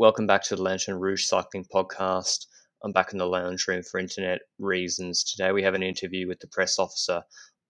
Welcome 0.00 0.26
back 0.26 0.42
to 0.44 0.56
the 0.56 0.62
Lanterne 0.62 0.98
Rouge 0.98 1.26
Cycling 1.26 1.66
Podcast. 1.66 2.46
I'm 2.82 2.90
back 2.90 3.12
in 3.12 3.18
the 3.18 3.26
lounge 3.26 3.68
room 3.68 3.82
for 3.82 4.00
internet 4.00 4.40
reasons. 4.58 5.22
Today 5.22 5.52
we 5.52 5.62
have 5.62 5.74
an 5.74 5.82
interview 5.82 6.26
with 6.26 6.40
the 6.40 6.46
press 6.46 6.78
officer 6.78 7.22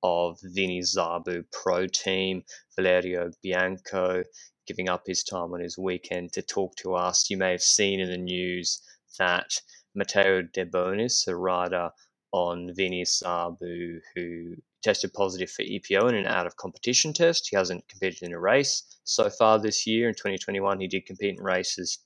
of 0.04 0.38
Vini 0.44 0.80
Zabu 0.80 1.42
Pro 1.50 1.88
Team, 1.88 2.44
Valerio 2.76 3.32
Bianco, 3.42 4.22
giving 4.68 4.88
up 4.88 5.02
his 5.08 5.24
time 5.24 5.52
on 5.52 5.58
his 5.58 5.76
weekend 5.76 6.32
to 6.34 6.42
talk 6.42 6.76
to 6.76 6.94
us. 6.94 7.28
You 7.30 7.36
may 7.36 7.50
have 7.50 7.62
seen 7.62 7.98
in 7.98 8.08
the 8.08 8.16
news 8.16 8.80
that 9.18 9.50
Matteo 9.96 10.42
De 10.42 10.64
Bonis, 10.64 11.26
a 11.26 11.34
rider 11.34 11.90
on 12.30 12.72
Vini 12.76 13.02
Zabu, 13.02 13.98
who 14.14 14.54
tested 14.84 15.12
positive 15.14 15.50
for 15.50 15.64
EPO 15.64 16.08
in 16.08 16.14
an 16.14 16.26
out 16.26 16.46
of 16.46 16.56
competition 16.58 17.12
test. 17.12 17.48
He 17.50 17.56
hasn't 17.56 17.88
competed 17.88 18.22
in 18.22 18.32
a 18.32 18.38
race 18.38 18.84
so 19.02 19.28
far 19.30 19.58
this 19.58 19.84
year. 19.84 20.08
In 20.08 20.14
2021, 20.14 20.78
he 20.78 20.86
did 20.86 21.06
compete 21.06 21.36
in 21.36 21.42
races 21.42 21.98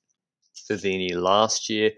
for 0.66 0.76
Vini 0.76 1.14
last 1.14 1.68
year. 1.68 1.92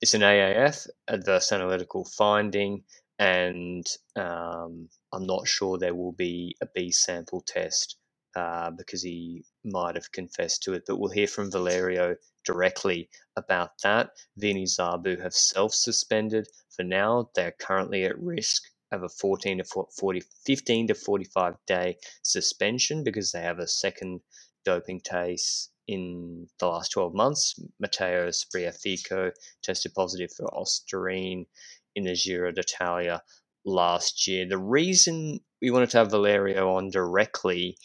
It's 0.00 0.14
an 0.14 0.22
AAF, 0.22 0.86
adverse 1.08 1.52
analytical 1.52 2.04
finding, 2.04 2.84
and 3.18 3.86
um, 4.16 4.88
I'm 5.12 5.26
not 5.26 5.46
sure 5.46 5.76
there 5.76 5.94
will 5.94 6.12
be 6.12 6.56
a 6.62 6.66
B 6.74 6.90
sample 6.90 7.42
test 7.46 7.96
uh, 8.34 8.70
because 8.70 9.02
he 9.02 9.44
might 9.64 9.96
have 9.96 10.12
confessed 10.12 10.62
to 10.62 10.72
it. 10.72 10.84
But 10.86 10.98
we'll 10.98 11.10
hear 11.10 11.26
from 11.26 11.50
Valerio 11.50 12.16
directly 12.44 13.10
about 13.36 13.72
that. 13.82 14.10
Vini 14.36 14.64
Zabu 14.64 15.20
have 15.20 15.34
self 15.34 15.74
suspended 15.74 16.46
for 16.70 16.82
now. 16.82 17.30
They're 17.34 17.54
currently 17.60 18.04
at 18.04 18.18
risk 18.18 18.62
of 18.92 19.02
a 19.02 19.08
14 19.08 19.58
to 19.58 19.64
40, 19.98 20.22
15 20.46 20.88
to 20.88 20.94
45 20.94 21.54
day 21.66 21.96
suspension 22.22 23.04
because 23.04 23.32
they 23.32 23.42
have 23.42 23.58
a 23.58 23.68
second 23.68 24.20
doping 24.64 25.00
case 25.00 25.70
in 25.90 26.46
the 26.60 26.68
last 26.68 26.92
12 26.92 27.14
months. 27.14 27.58
Matteo 27.80 28.28
Spreafico 28.28 29.32
tested 29.60 29.92
positive 29.92 30.30
for 30.32 30.46
Ostarine 30.46 31.46
in 31.96 32.04
the 32.04 32.14
Giro 32.14 32.52
d'Italia 32.52 33.22
last 33.64 34.28
year. 34.28 34.46
The 34.48 34.56
reason 34.56 35.40
we 35.60 35.72
wanted 35.72 35.90
to 35.90 35.98
have 35.98 36.12
Valerio 36.12 36.74
on 36.74 36.90
directly 36.90 37.76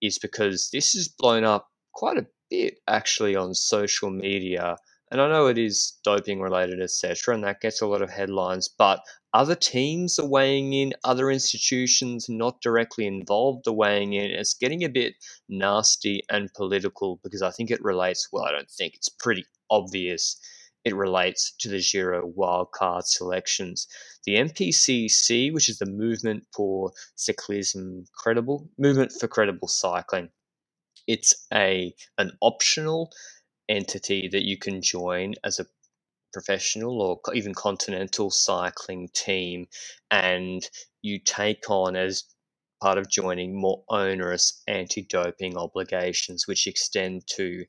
is 0.00 0.20
because 0.20 0.70
this 0.72 0.92
has 0.92 1.08
blown 1.08 1.42
up 1.42 1.68
quite 1.92 2.16
a 2.16 2.26
bit 2.48 2.78
actually 2.86 3.34
on 3.34 3.54
social 3.54 4.10
media. 4.10 4.76
And 5.10 5.20
I 5.20 5.28
know 5.28 5.48
it 5.48 5.58
is 5.58 5.98
doping 6.04 6.40
related, 6.40 6.80
etc., 6.80 7.34
and 7.34 7.42
that 7.42 7.60
gets 7.60 7.80
a 7.80 7.86
lot 7.86 8.02
of 8.02 8.10
headlines, 8.10 8.68
but 8.68 9.00
other 9.34 9.54
teams 9.54 10.18
are 10.18 10.26
weighing 10.26 10.72
in, 10.72 10.94
other 11.04 11.30
institutions 11.30 12.28
not 12.28 12.60
directly 12.62 13.06
involved 13.06 13.66
are 13.66 13.72
weighing 13.72 14.14
in. 14.14 14.30
It's 14.30 14.54
getting 14.54 14.84
a 14.84 14.88
bit 14.88 15.14
nasty 15.48 16.22
and 16.30 16.52
political 16.54 17.20
because 17.22 17.42
I 17.42 17.50
think 17.50 17.70
it 17.70 17.82
relates, 17.82 18.28
well, 18.32 18.44
I 18.44 18.52
don't 18.52 18.70
think 18.70 18.94
it's 18.94 19.08
pretty 19.08 19.44
obvious 19.70 20.40
it 20.84 20.94
relates 20.94 21.52
to 21.58 21.68
the 21.68 21.80
Giro 21.80 22.30
wildcard 22.30 23.04
selections. 23.04 23.86
The 24.24 24.36
MPCC, 24.36 25.52
which 25.52 25.68
is 25.68 25.78
the 25.78 25.86
Movement 25.86 26.46
for 26.54 26.92
Cyclism 27.16 28.06
Credible, 28.14 28.70
Movement 28.78 29.12
for 29.12 29.28
Credible 29.28 29.68
Cycling, 29.68 30.30
it's 31.06 31.46
a 31.52 31.94
an 32.16 32.32
optional 32.40 33.10
entity 33.68 34.28
that 34.28 34.46
you 34.46 34.56
can 34.56 34.80
join 34.80 35.34
as 35.44 35.58
a 35.58 35.66
professional 36.38 37.02
or 37.02 37.34
even 37.34 37.52
continental 37.52 38.30
cycling 38.30 39.08
team, 39.12 39.66
and 40.10 40.62
you 41.02 41.18
take 41.18 41.68
on 41.68 41.96
as 41.96 42.24
part 42.80 42.96
of 42.96 43.10
joining 43.10 43.60
more 43.60 43.82
onerous 43.88 44.62
anti-doping 44.68 45.56
obligations, 45.56 46.46
which 46.46 46.68
extend 46.68 47.22
to 47.26 47.64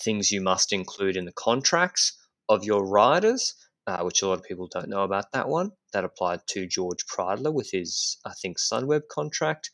things 0.00 0.30
you 0.30 0.40
must 0.40 0.72
include 0.72 1.16
in 1.16 1.24
the 1.24 1.32
contracts 1.32 2.16
of 2.48 2.64
your 2.64 2.86
riders, 2.86 3.54
uh, 3.88 4.02
which 4.02 4.22
a 4.22 4.28
lot 4.28 4.38
of 4.38 4.44
people 4.44 4.68
don't 4.72 4.88
know 4.88 5.02
about 5.02 5.32
that 5.32 5.48
one. 5.48 5.70
That 5.92 6.04
applied 6.04 6.40
to 6.50 6.68
George 6.68 7.04
Preidler 7.06 7.52
with 7.52 7.70
his, 7.72 8.18
I 8.24 8.32
think, 8.40 8.58
Sunweb 8.58 9.02
contract. 9.10 9.70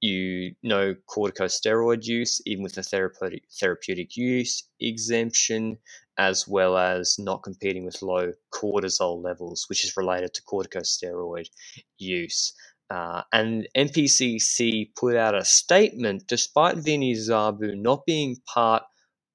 You 0.00 0.54
know 0.62 0.94
corticosteroid 1.08 2.04
use, 2.04 2.40
even 2.46 2.62
with 2.62 2.74
the 2.74 2.82
therapeutic 2.82 3.44
therapeutic 3.60 4.16
use 4.16 4.62
exemption, 4.80 5.78
as 6.18 6.46
well 6.46 6.76
as 6.76 7.16
not 7.18 7.42
competing 7.42 7.84
with 7.84 8.02
low 8.02 8.32
cortisol 8.52 9.22
levels, 9.22 9.66
which 9.68 9.84
is 9.84 9.96
related 9.96 10.34
to 10.34 10.42
corticosteroid 10.42 11.48
use. 11.98 12.52
Uh, 12.90 13.22
and 13.32 13.68
MPCC 13.76 14.94
put 14.96 15.14
out 15.14 15.34
a 15.34 15.44
statement 15.44 16.26
despite 16.26 16.76
Vini 16.78 17.14
Zabu 17.14 17.76
not 17.76 18.06
being 18.06 18.36
part 18.46 18.82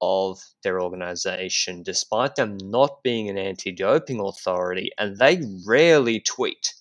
of 0.01 0.41
their 0.63 0.81
organization, 0.81 1.83
despite 1.83 2.35
them 2.35 2.57
not 2.57 3.03
being 3.03 3.29
an 3.29 3.37
anti 3.37 3.71
doping 3.71 4.19
authority, 4.19 4.91
and 4.97 5.17
they 5.17 5.41
rarely 5.65 6.19
tweet. 6.19 6.73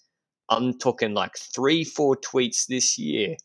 I'm 0.49 0.79
talking 0.79 1.15
like 1.15 1.37
three, 1.37 1.85
four 1.85 2.17
tweets 2.17 2.67
this 2.67 2.99
year. 2.99 3.37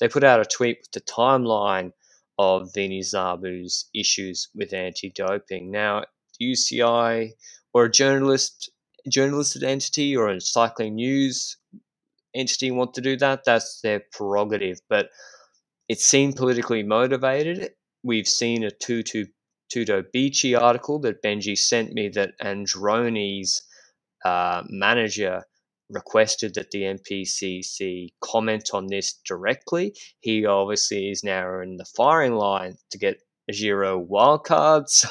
They 0.00 0.08
put 0.08 0.24
out 0.24 0.40
a 0.40 0.44
tweet 0.44 0.78
with 0.80 0.92
the 0.92 1.00
timeline 1.00 1.92
of 2.38 2.72
Vini 2.74 3.00
Zabu's 3.00 3.88
issues 3.94 4.48
with 4.54 4.72
anti 4.72 5.10
doping. 5.10 5.70
Now, 5.70 6.04
UCI 6.40 7.32
or 7.72 7.84
a 7.84 7.90
journalist 7.90 8.70
journalistic 9.08 9.62
entity 9.62 10.16
or 10.16 10.28
a 10.28 10.40
cycling 10.40 10.96
news 10.96 11.56
entity 12.34 12.70
want 12.70 12.92
to 12.94 13.00
do 13.00 13.16
that, 13.16 13.44
that's 13.44 13.80
their 13.80 14.02
prerogative. 14.12 14.80
But 14.88 15.10
it 15.88 16.00
seemed 16.00 16.36
politically 16.36 16.82
motivated 16.82 17.70
we've 18.02 18.28
seen 18.28 18.62
a 18.62 18.70
Tutu 18.70 19.26
Tuttobici 19.72 20.58
article 20.58 21.00
that 21.00 21.22
Benji 21.22 21.58
sent 21.58 21.92
me 21.92 22.08
that 22.10 22.38
Androni's 22.40 23.62
uh, 24.24 24.62
manager 24.68 25.44
requested 25.90 26.54
that 26.54 26.70
the 26.70 26.82
MPCC 26.82 28.08
comment 28.20 28.70
on 28.72 28.86
this 28.86 29.20
directly. 29.26 29.94
He 30.20 30.44
obviously 30.46 31.10
is 31.10 31.22
now 31.22 31.60
in 31.60 31.76
the 31.76 31.84
firing 31.84 32.34
line 32.34 32.76
to 32.90 32.98
get 32.98 33.22
a 33.48 33.52
Giro 33.52 34.04
wildcard, 34.04 34.88
so 34.88 35.08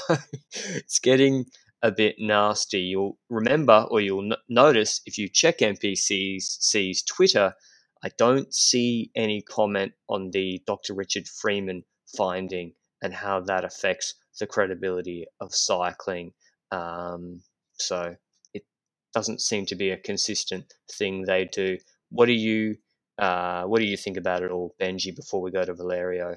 it's 0.52 1.00
getting 1.00 1.46
a 1.82 1.92
bit 1.92 2.16
nasty. 2.20 2.80
You'll 2.80 3.18
remember 3.30 3.86
or 3.90 4.02
you'll 4.02 4.34
n- 4.34 4.40
notice 4.50 5.02
if 5.06 5.18
you 5.18 5.30
check 5.30 5.60
MPCC's 5.60 7.04
Twitter, 7.04 7.54
I 8.04 8.10
don't 8.18 8.54
see 8.54 9.12
any 9.16 9.42
comment 9.42 9.94
on 10.10 10.32
the 10.32 10.62
Dr. 10.68 10.94
Richard 10.94 11.28
Freeman 11.28 11.84
finding 12.18 12.74
and 13.02 13.14
how 13.14 13.40
that 13.42 13.64
affects 13.64 14.16
the 14.40 14.48
credibility 14.48 15.26
of 15.40 15.54
cycling. 15.54 16.34
Um, 16.72 17.42
so 17.78 18.16
doesn't 19.16 19.42
seem 19.42 19.66
to 19.66 19.76
be 19.76 19.90
a 19.90 19.98
consistent 19.98 20.74
thing 20.92 21.24
they 21.24 21.46
do. 21.46 21.78
What 22.10 22.28
do 22.28 22.34
you 22.34 22.78
uh, 23.18 23.64
what 23.64 23.80
do 23.80 23.86
you 23.86 23.96
think 23.96 24.18
about 24.18 24.44
it 24.44 24.52
all, 24.52 24.76
Benji? 24.80 25.16
Before 25.16 25.42
we 25.42 25.50
go 25.50 25.64
to 25.64 25.74
Valerio, 25.74 26.36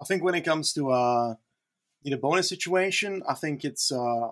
I 0.00 0.04
think 0.06 0.24
when 0.24 0.34
it 0.34 0.40
comes 0.40 0.72
to 0.72 0.90
uh, 0.90 1.34
De 2.02 2.16
Bonis 2.16 2.46
situation, 2.46 3.22
I 3.28 3.34
think 3.34 3.62
it's 3.62 3.92
uh, 3.92 4.30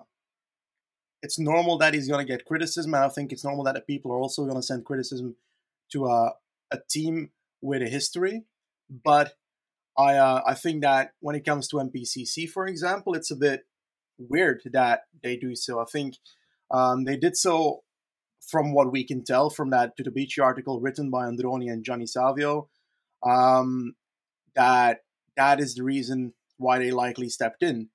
it's 1.21 1.37
normal 1.37 1.77
that 1.77 1.93
he's 1.93 2.07
going 2.07 2.25
to 2.25 2.31
get 2.31 2.45
criticism, 2.45 2.95
and 2.95 3.05
I 3.05 3.09
think 3.09 3.31
it's 3.31 3.45
normal 3.45 3.63
that 3.65 3.87
people 3.87 4.11
are 4.11 4.17
also 4.17 4.43
going 4.43 4.55
to 4.55 4.63
send 4.63 4.83
criticism 4.83 5.35
to 5.91 6.07
a, 6.07 6.33
a 6.71 6.79
team 6.89 7.29
with 7.61 7.83
a 7.83 7.87
history. 7.87 8.43
But 8.89 9.35
I 9.95 10.15
uh, 10.15 10.41
I 10.47 10.55
think 10.55 10.81
that 10.81 11.13
when 11.19 11.35
it 11.35 11.45
comes 11.45 11.67
to 11.67 11.77
MPCC, 11.77 12.49
for 12.49 12.65
example, 12.65 13.13
it's 13.13 13.29
a 13.29 13.35
bit 13.35 13.67
weird 14.17 14.63
that 14.73 15.03
they 15.21 15.37
do 15.37 15.55
so. 15.55 15.79
I 15.79 15.85
think 15.85 16.15
um, 16.71 17.03
they 17.05 17.17
did 17.17 17.35
so 17.37 17.83
from 18.41 18.73
what 18.73 18.91
we 18.91 19.03
can 19.03 19.23
tell 19.23 19.49
from 19.49 19.69
that 19.69 19.93
beach 20.13 20.37
article 20.37 20.81
written 20.81 21.09
by 21.09 21.25
Androni 21.25 21.71
and 21.71 21.83
Gianni 21.83 22.05
Savio. 22.05 22.69
Um, 23.25 23.95
that 24.55 24.99
that 25.37 25.59
is 25.59 25.75
the 25.75 25.83
reason 25.83 26.33
why 26.57 26.79
they 26.79 26.91
likely 26.91 27.29
stepped 27.29 27.63
in, 27.63 27.89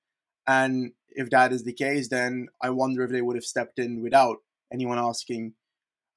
and 0.47 0.91
if 1.09 1.29
that 1.29 1.53
is 1.53 1.63
the 1.63 1.73
case, 1.73 2.09
then 2.09 2.47
I 2.61 2.69
wonder 2.71 3.03
if 3.03 3.11
they 3.11 3.21
would 3.21 3.35
have 3.35 3.45
stepped 3.45 3.79
in 3.79 4.01
without 4.01 4.37
anyone 4.71 4.99
asking 4.99 5.53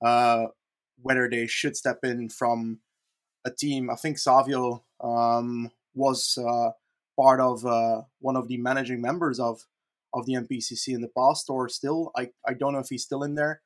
uh, 0.05 0.47
whether 1.01 1.29
they 1.29 1.47
should 1.47 1.77
step 1.77 1.99
in 2.03 2.29
from 2.29 2.81
a 3.45 3.51
team. 3.51 3.91
I 3.91 3.97
think 3.97 4.19
Savio 4.19 4.85
um, 5.03 5.71
was 5.95 6.39
uh, 6.39 6.71
part 7.19 7.41
of 7.41 7.65
uh, 7.67 8.03
one 8.21 8.37
of 8.37 8.49
the 8.49 8.57
managing 8.57 9.01
members 9.01 9.39
of 9.39 9.67
of 10.15 10.27
the 10.27 10.35
MPCC 10.35 10.89
in 10.95 11.01
the 11.01 11.11
past, 11.17 11.49
or 11.49 11.69
still. 11.69 12.11
I, 12.17 12.31
I 12.47 12.55
don't 12.55 12.73
know 12.73 12.81
if 12.81 12.89
he's 12.89 13.05
still 13.05 13.23
in 13.23 13.35
there, 13.35 13.63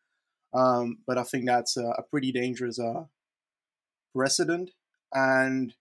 um, 0.55 0.99
but 1.07 1.19
I 1.19 1.23
think 1.23 1.47
that's 1.47 1.77
a, 1.77 1.87
a 1.99 2.03
pretty 2.03 2.33
dangerous 2.33 2.79
uh, 2.79 3.05
precedent. 4.15 4.71
And 5.13 5.75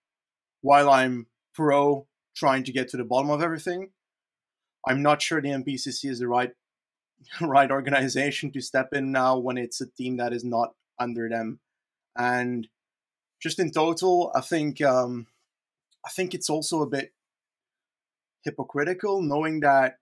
while 0.61 0.89
I'm 0.89 1.27
pro 1.53 2.07
trying 2.35 2.63
to 2.65 2.71
get 2.71 2.89
to 2.89 2.97
the 2.97 3.03
bottom 3.03 3.29
of 3.29 3.41
everything, 3.41 3.89
I'm 4.87 5.01
not 5.01 5.21
sure 5.21 5.41
the 5.41 5.49
MPCC 5.49 6.09
is 6.09 6.19
the 6.19 6.27
right 6.27 6.51
right 7.41 7.71
organization 7.71 8.51
to 8.51 8.61
step 8.61 8.89
in 8.93 9.11
now 9.11 9.37
when 9.37 9.57
it's 9.57 9.81
a 9.81 9.87
team 9.87 10.17
that 10.17 10.33
is 10.33 10.43
not 10.43 10.73
under 10.99 11.29
them. 11.29 11.59
And 12.17 12.67
just 13.41 13.59
in 13.59 13.71
total, 13.71 14.31
I 14.35 14.41
think 14.41 14.81
um, 14.81 15.27
I 16.05 16.09
think 16.09 16.33
it's 16.33 16.49
also 16.49 16.81
a 16.81 16.87
bit 16.87 17.13
hypocritical 18.43 19.21
knowing 19.21 19.61
that 19.61 19.97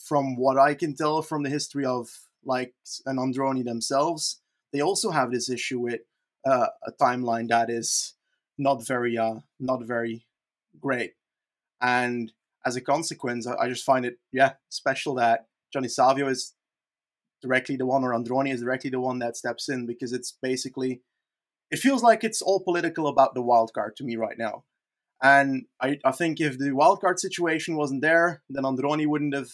from 0.00 0.36
what 0.36 0.58
I 0.58 0.74
can 0.74 0.94
tell 0.94 1.22
from 1.22 1.42
the 1.42 1.50
history 1.50 1.84
of 1.84 2.08
like 2.44 2.74
an 3.06 3.16
Androni 3.16 3.64
themselves, 3.64 4.40
they 4.72 4.80
also 4.80 5.10
have 5.10 5.30
this 5.30 5.50
issue 5.50 5.78
with 5.78 6.00
uh, 6.46 6.68
a 6.86 6.92
timeline 6.92 7.48
that 7.48 7.68
is 7.68 8.14
not 8.56 8.86
very 8.86 9.18
uh, 9.18 9.40
not 9.58 9.84
very 9.84 10.26
great. 10.80 11.12
And 11.80 12.32
as 12.64 12.76
a 12.76 12.80
consequence, 12.80 13.46
I, 13.46 13.68
just 13.68 13.84
find 13.84 14.04
it 14.04 14.18
yeah 14.32 14.54
special 14.70 15.14
that 15.16 15.46
Gianni 15.72 15.88
Savio 15.88 16.28
is 16.28 16.54
directly 17.42 17.76
the 17.76 17.86
one 17.86 18.04
or 18.04 18.12
Androni 18.12 18.52
is 18.52 18.60
directly 18.60 18.90
the 18.90 19.00
one 19.00 19.18
that 19.18 19.36
steps 19.36 19.68
in 19.68 19.86
because 19.86 20.12
it's 20.12 20.36
basically 20.42 21.02
it 21.70 21.78
feels 21.78 22.02
like 22.02 22.24
it's 22.24 22.42
all 22.42 22.60
political 22.60 23.06
about 23.06 23.34
the 23.34 23.42
wild 23.42 23.72
card 23.72 23.96
to 23.96 24.04
me 24.04 24.16
right 24.16 24.38
now. 24.38 24.64
And 25.22 25.66
I, 25.80 25.98
I 26.04 26.12
think 26.12 26.40
if 26.40 26.58
the 26.58 26.72
wild 26.72 27.00
card 27.00 27.20
situation 27.20 27.76
wasn't 27.76 28.00
there, 28.00 28.42
then 28.48 28.64
Androni 28.64 29.06
wouldn't 29.06 29.34
have 29.34 29.50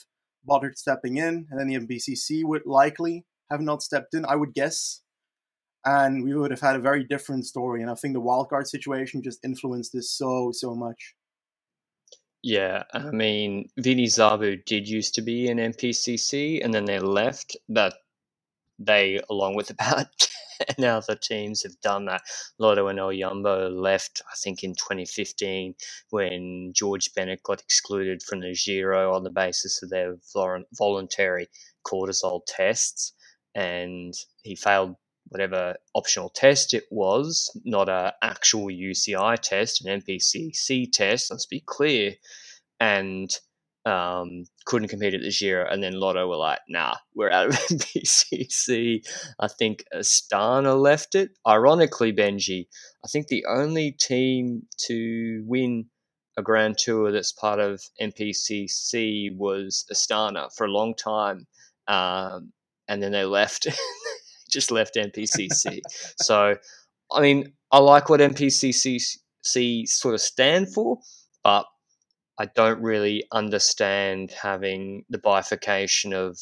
bothered 0.47 0.79
stepping 0.79 1.17
in, 1.17 1.47
and 1.51 1.59
then 1.59 1.69
the 1.69 1.79
MPCC 1.79 2.45
would 2.45 2.63
likely 2.65 3.25
have 3.51 3.61
not 3.61 3.83
stepped 3.83 4.15
in, 4.15 4.25
I 4.25 4.37
would 4.37 4.55
guess. 4.55 5.03
And 5.85 6.25
we 6.25 6.35
would 6.35 6.51
have 6.51 6.61
had 6.61 6.77
a 6.77 6.81
very 6.81 7.05
different 7.05 7.47
story. 7.47 7.81
And 7.81 7.91
I 7.91 7.95
think 7.95 8.15
the 8.15 8.21
wild 8.21 8.49
card 8.49 8.67
situation 8.67 9.23
just 9.23 9.45
influenced 9.45 9.93
this 9.93 10.11
so, 10.11 10.51
so 10.53 10.75
much. 10.75 11.15
Yeah, 12.43 12.85
I 12.93 13.11
mean, 13.11 13.69
Vini 13.79 14.07
Zabu 14.07 14.65
did 14.65 14.89
used 14.89 15.15
to 15.17 15.23
be 15.23 15.49
in 15.49 15.59
MPCC, 15.59 16.65
and 16.65 16.73
then 16.73 16.85
they 16.85 16.99
left. 16.99 17.57
That 17.69 17.95
they, 18.79 19.21
along 19.31 19.57
with 19.57 19.71
about 19.71 20.07
ten 20.71 20.85
other 20.85 21.17
teams, 21.17 21.63
have 21.63 21.81
done 21.81 22.07
that. 22.07 22.23
LottoNL-Jumbo 22.61 23.71
left, 23.71 24.23
I 24.27 24.35
think, 24.43 24.63
in 24.63 24.75
2015 24.75 25.75
when 26.11 26.73
George 26.75 27.13
Bennett 27.15 27.43
got 27.43 27.61
excluded 27.61 28.23
from 28.23 28.41
the 28.41 28.55
Giro 28.55 29.15
on 29.15 29.25
the 29.25 29.31
basis 29.31 29.83
of 29.83 29.91
their 29.91 30.17
voluntary 30.77 31.49
cortisol 31.87 32.41
tests, 32.47 33.13
and 33.55 34.15
he 34.43 34.57
failed 34.57 34.97
whatever 35.29 35.77
optional 35.95 36.29
test 36.29 36.73
it 36.73 36.85
was, 36.91 37.51
not 37.65 37.89
a 37.89 38.15
actual 38.23 38.67
UCI 38.67 39.39
test, 39.41 39.85
an 39.85 40.01
MPCC 40.01 40.91
test. 40.93 41.31
Let's 41.31 41.47
be 41.47 41.63
clear, 41.67 42.15
and 42.79 43.31
um, 43.87 44.45
couldn't 44.65 44.89
compete 44.89 45.15
at 45.15 45.21
the 45.21 45.31
Giro. 45.31 45.67
And 45.71 45.83
then 45.83 45.99
Lotto 45.99 46.29
were 46.29 46.37
like, 46.37 46.59
"Nah, 46.69 46.97
we're 47.15 47.31
out 47.31 47.49
of 47.49 47.55
MPCC." 47.71 49.07
I 49.39 49.49
think 49.49 49.85
Astana 49.95 50.79
left 50.79 51.15
it. 51.15 51.31
Ironically, 51.47 52.13
Benji, 52.13 52.67
I 53.05 53.09
think 53.09 53.29
the 53.29 53.45
only 53.49 53.93
team 53.93 54.63
to 54.89 55.43
win 55.47 55.87
a 56.37 56.43
Grand 56.43 56.77
Tour 56.79 57.13
that's 57.13 57.33
part 57.33 57.61
of 57.61 57.81
MPCC 58.01 59.35
was 59.37 59.85
Astana 59.93 60.49
for 60.55 60.67
a 60.67 60.71
long 60.71 60.95
time. 60.95 61.47
Um, 61.89 62.53
and 62.89 63.03
then 63.03 63.13
they 63.13 63.25
left 63.25 63.67
just 64.51 64.71
left 64.71 64.97
MPCC. 64.97 65.81
so, 66.19 66.57
I 67.13 67.21
mean, 67.21 67.53
I 67.71 67.79
like 67.79 68.09
what 68.09 68.21
MPCC 68.21 69.01
sort 69.89 70.15
of 70.15 70.21
stand 70.21 70.73
for, 70.75 70.99
but 71.43 71.67
I 72.39 72.47
don't 72.47 72.83
really 72.83 73.25
understand 73.33 74.33
having 74.33 75.05
the 75.09 75.19
bifurcation 75.19 76.13
of 76.13 76.39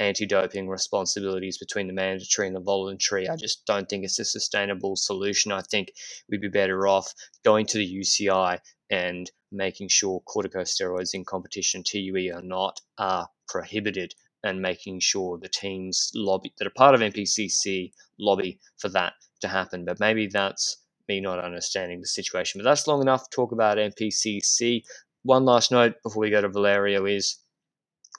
anti-doping 0.00 0.68
responsibilities 0.68 1.58
between 1.58 1.86
the 1.86 1.92
mandatory 1.92 2.46
and 2.46 2.56
the 2.56 2.60
voluntary. 2.60 3.28
I 3.28 3.36
just 3.36 3.64
don't 3.66 3.88
think 3.88 4.04
it's 4.04 4.18
a 4.18 4.24
sustainable 4.24 4.94
solution. 4.94 5.50
I 5.50 5.62
think 5.62 5.92
we'd 6.30 6.40
be 6.40 6.48
better 6.48 6.86
off 6.86 7.12
going 7.44 7.66
to 7.66 7.78
the 7.78 8.00
UCI 8.00 8.58
and 8.90 9.30
making 9.50 9.88
sure 9.88 10.22
corticosteroids 10.28 11.14
in 11.14 11.24
competition 11.24 11.82
TUE 11.82 12.32
are 12.34 12.42
not 12.42 12.80
are 12.98 13.28
prohibited 13.48 14.14
and 14.44 14.62
making 14.62 15.00
sure 15.00 15.38
the 15.38 15.48
teams 15.48 16.10
lobby 16.14 16.52
that 16.58 16.66
are 16.66 16.70
part 16.76 16.94
of 16.94 17.00
MPCC 17.00 17.90
lobby 18.20 18.60
for 18.76 18.88
that 18.90 19.14
to 19.40 19.48
happen. 19.48 19.84
But 19.84 19.98
maybe 19.98 20.26
that's 20.26 20.76
me 21.08 21.20
not 21.20 21.42
understanding 21.42 22.00
the 22.00 22.06
situation. 22.06 22.60
But 22.60 22.64
that's 22.64 22.86
long 22.86 23.00
enough 23.00 23.24
to 23.24 23.34
talk 23.34 23.52
about 23.52 23.78
MPCC. 23.78 24.82
One 25.24 25.44
last 25.44 25.70
note 25.72 25.94
before 26.02 26.20
we 26.20 26.30
go 26.30 26.40
to 26.40 26.48
Valerio 26.48 27.04
is 27.04 27.38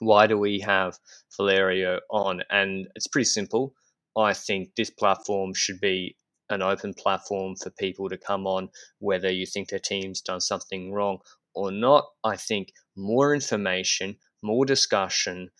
why 0.00 0.26
do 0.26 0.38
we 0.38 0.60
have 0.60 0.98
Valerio 1.36 2.00
on? 2.10 2.42
And 2.50 2.88
it's 2.94 3.06
pretty 3.06 3.24
simple. 3.24 3.74
I 4.16 4.32
think 4.32 4.74
this 4.76 4.90
platform 4.90 5.54
should 5.54 5.80
be 5.80 6.16
an 6.50 6.62
open 6.62 6.94
platform 6.94 7.54
for 7.56 7.70
people 7.70 8.08
to 8.08 8.18
come 8.18 8.46
on, 8.46 8.68
whether 8.98 9.30
you 9.30 9.46
think 9.46 9.68
their 9.68 9.78
team's 9.78 10.20
done 10.20 10.40
something 10.40 10.92
wrong 10.92 11.18
or 11.54 11.70
not. 11.70 12.06
I 12.24 12.36
think 12.36 12.72
more 12.96 13.34
information, 13.34 14.16
more 14.42 14.66
discussion, 14.66 15.50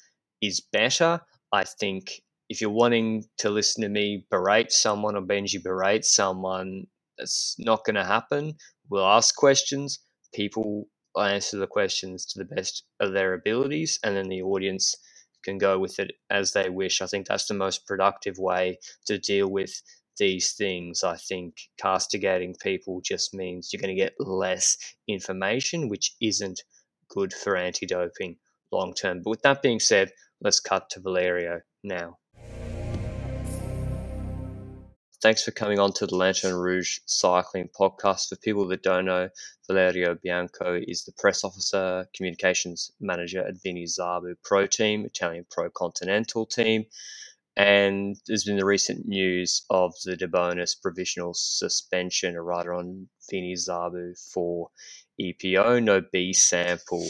is 0.42 0.60
better. 0.60 1.20
I 1.52 1.64
think 1.64 2.22
if 2.48 2.60
you're 2.60 2.70
wanting 2.70 3.24
to 3.38 3.50
listen 3.50 3.82
to 3.82 3.88
me 3.88 4.26
berate 4.30 4.72
someone 4.72 5.16
or 5.16 5.22
Benji 5.22 5.62
berate 5.62 6.04
someone, 6.04 6.86
that's 7.16 7.54
not 7.58 7.84
going 7.84 7.96
to 7.96 8.04
happen. 8.04 8.54
We'll 8.88 9.06
ask 9.06 9.34
questions. 9.36 10.00
People 10.34 10.88
answer 11.18 11.58
the 11.58 11.66
questions 11.66 12.24
to 12.26 12.38
the 12.38 12.54
best 12.54 12.84
of 13.00 13.12
their 13.12 13.34
abilities, 13.34 13.98
and 14.04 14.16
then 14.16 14.28
the 14.28 14.42
audience 14.42 14.94
can 15.42 15.58
go 15.58 15.78
with 15.78 15.98
it 15.98 16.12
as 16.30 16.52
they 16.52 16.68
wish. 16.68 17.00
I 17.00 17.06
think 17.06 17.26
that's 17.26 17.46
the 17.46 17.54
most 17.54 17.86
productive 17.86 18.38
way 18.38 18.78
to 19.06 19.18
deal 19.18 19.50
with 19.50 19.72
these 20.18 20.52
things. 20.52 21.02
I 21.02 21.16
think 21.16 21.54
castigating 21.78 22.54
people 22.62 23.00
just 23.02 23.34
means 23.34 23.70
you're 23.72 23.80
going 23.80 23.96
to 23.96 24.00
get 24.00 24.14
less 24.18 24.76
information, 25.08 25.88
which 25.88 26.14
isn't 26.20 26.60
good 27.08 27.32
for 27.32 27.56
anti 27.56 27.86
doping 27.86 28.36
long 28.70 28.94
term. 28.94 29.22
But 29.24 29.30
with 29.30 29.42
that 29.42 29.62
being 29.62 29.80
said, 29.80 30.12
let's 30.40 30.60
cut 30.60 30.90
to 30.90 31.00
Valerio 31.00 31.60
now. 31.82 32.18
Thanks 35.22 35.44
for 35.44 35.50
coming 35.50 35.78
on 35.78 35.92
to 35.94 36.06
the 36.06 36.16
Lanterne 36.16 36.54
Rouge 36.54 37.00
Cycling 37.04 37.68
Podcast. 37.78 38.30
For 38.30 38.36
people 38.36 38.66
that 38.68 38.82
don't 38.82 39.04
know, 39.04 39.28
Valerio 39.66 40.14
Bianco 40.14 40.80
is 40.88 41.04
the 41.04 41.12
press 41.12 41.44
officer, 41.44 42.06
communications 42.16 42.90
manager 43.02 43.46
at 43.46 43.62
Vini 43.62 43.84
Zabu 43.84 44.34
Pro 44.42 44.66
Team, 44.66 45.04
Italian 45.04 45.44
Pro 45.50 45.68
Continental 45.68 46.46
team. 46.46 46.86
And 47.54 48.16
there's 48.26 48.44
been 48.44 48.56
the 48.56 48.64
recent 48.64 49.06
news 49.06 49.66
of 49.68 49.92
the 50.06 50.16
De 50.16 50.26
Bonis 50.26 50.80
provisional 50.80 51.34
suspension, 51.34 52.34
a 52.34 52.40
rider 52.40 52.72
on 52.72 53.06
Vini 53.30 53.52
Zabu 53.56 54.18
for 54.32 54.70
EPO, 55.20 55.82
no 55.82 56.00
B 56.00 56.32
sample 56.32 57.06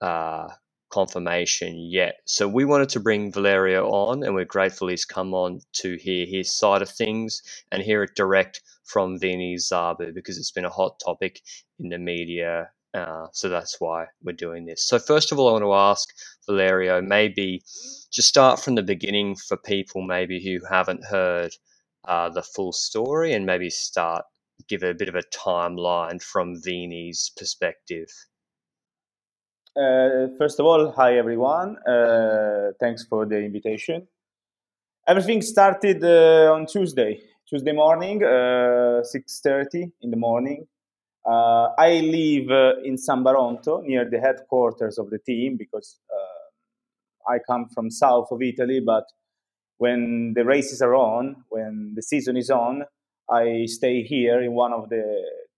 uh, 0.00 0.48
confirmation 0.92 1.74
yet. 1.78 2.16
So 2.26 2.46
we 2.46 2.64
wanted 2.64 2.90
to 2.90 3.00
bring 3.00 3.32
Valerio 3.32 3.88
on, 3.90 4.22
and 4.22 4.34
we're 4.34 4.44
grateful 4.44 4.88
he's 4.88 5.04
come 5.04 5.32
on 5.34 5.60
to 5.74 5.96
hear 5.96 6.26
his 6.26 6.52
side 6.52 6.82
of 6.82 6.90
things 6.90 7.42
and 7.70 7.82
hear 7.82 8.02
it 8.02 8.14
direct 8.14 8.60
from 8.84 9.18
Vini 9.18 9.56
Zabu 9.56 10.14
because 10.14 10.36
it's 10.36 10.50
been 10.50 10.66
a 10.66 10.70
hot 10.70 11.00
topic 11.04 11.40
in 11.78 11.88
the 11.88 11.98
media. 11.98 12.70
Uh, 12.94 13.26
so 13.32 13.48
that's 13.48 13.80
why 13.80 14.04
we're 14.22 14.32
doing 14.32 14.66
this. 14.66 14.86
So 14.86 14.98
first 14.98 15.32
of 15.32 15.38
all, 15.38 15.48
I 15.48 15.52
want 15.52 15.64
to 15.64 15.72
ask 15.72 16.08
Valerio, 16.46 17.00
maybe 17.00 17.62
just 18.12 18.28
start 18.28 18.60
from 18.60 18.74
the 18.74 18.82
beginning 18.82 19.34
for 19.36 19.56
people 19.56 20.02
maybe 20.02 20.44
who 20.44 20.60
haven't 20.70 21.02
heard 21.06 21.52
uh, 22.06 22.28
the 22.28 22.42
full 22.42 22.72
story, 22.72 23.32
and 23.32 23.46
maybe 23.46 23.70
start 23.70 24.24
give 24.68 24.82
a 24.82 24.94
bit 24.94 25.08
of 25.08 25.14
a 25.14 25.22
timeline 25.22 26.22
from 26.22 26.60
Vini's 26.62 27.30
perspective. 27.36 28.08
Uh, 29.74 30.28
first 30.36 30.60
of 30.60 30.66
all, 30.66 30.92
hi 30.92 31.16
everyone. 31.16 31.78
Uh, 31.88 32.72
thanks 32.78 33.06
for 33.06 33.24
the 33.24 33.38
invitation. 33.38 34.06
Everything 35.08 35.40
started 35.40 36.04
uh, 36.04 36.52
on 36.52 36.66
Tuesday, 36.66 37.22
Tuesday 37.48 37.72
morning, 37.72 38.22
uh, 38.22 39.02
six 39.02 39.40
thirty 39.40 39.90
in 40.02 40.10
the 40.10 40.16
morning. 40.18 40.66
Uh, 41.24 41.68
I 41.78 42.00
live 42.00 42.50
uh, 42.50 42.82
in 42.84 42.98
San 42.98 43.24
Baronto, 43.24 43.82
near 43.82 44.04
the 44.10 44.20
headquarters 44.20 44.98
of 44.98 45.08
the 45.08 45.18
team, 45.18 45.56
because 45.56 45.98
I 47.26 47.38
come 47.38 47.68
from 47.74 47.90
south 47.90 48.28
of 48.30 48.42
Italy. 48.42 48.80
But 48.84 49.04
when 49.78 50.34
the 50.34 50.44
races 50.44 50.82
are 50.82 50.94
on, 50.94 51.44
when 51.48 51.94
the 51.96 52.02
season 52.02 52.36
is 52.36 52.50
on, 52.50 52.82
I 53.30 53.64
stay 53.66 54.02
here 54.02 54.42
in 54.42 54.52
one 54.52 54.74
of 54.74 54.90
the 54.90 55.02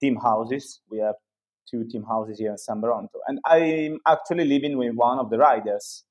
team 0.00 0.16
houses. 0.23 0.80
We 0.88 0.99
have 0.99 1.16
two 1.71 1.85
team 1.85 2.04
houses 2.04 2.38
here 2.38 2.50
in 2.50 2.59
San 2.59 2.80
Baronto. 2.80 3.18
And 3.26 3.38
I'm 3.44 3.99
actually 4.06 4.44
living 4.44 4.76
with 4.76 4.94
one 4.94 5.18
of 5.18 5.30
the 5.30 5.38
riders, 5.38 6.04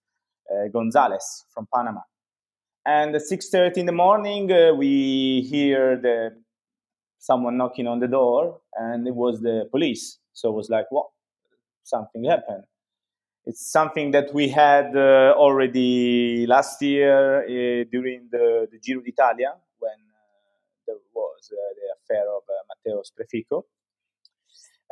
uh, 0.51 0.67
Gonzalez 0.72 1.45
from 1.53 1.67
Panama. 1.74 2.01
And 2.86 3.15
at 3.15 3.22
6.30 3.22 3.77
in 3.77 3.86
the 3.86 3.91
morning, 3.91 4.51
uh, 4.51 4.74
we 4.74 5.48
hear 5.50 5.98
the, 5.98 6.31
someone 7.17 7.57
knocking 7.57 7.88
on 7.88 8.00
the 8.00 8.07
door, 8.07 8.60
and 8.75 9.07
it 9.07 9.15
was 9.15 9.41
the 9.41 9.67
police. 9.72 10.19
So 10.33 10.50
it 10.50 10.55
was 10.55 10.69
like, 10.69 10.86
what? 10.89 11.07
Something 11.83 12.25
happened. 12.25 12.63
It's 13.45 13.72
something 13.72 14.12
that 14.12 14.33
we 14.33 14.48
had 14.48 14.95
uh, 14.95 15.33
already 15.36 16.45
last 16.48 16.81
year 16.81 17.43
uh, 17.43 17.83
during 17.91 18.29
the, 18.31 18.67
the 18.72 18.79
Giro 18.79 19.01
d'Italia, 19.01 19.53
when 19.79 19.91
uh, 19.91 20.86
there 20.88 20.95
was 21.13 21.51
uh, 21.51 21.55
the 21.75 22.15
affair 22.15 22.24
of 22.29 22.43
Matteo 22.69 23.01
Spreafico 23.01 23.63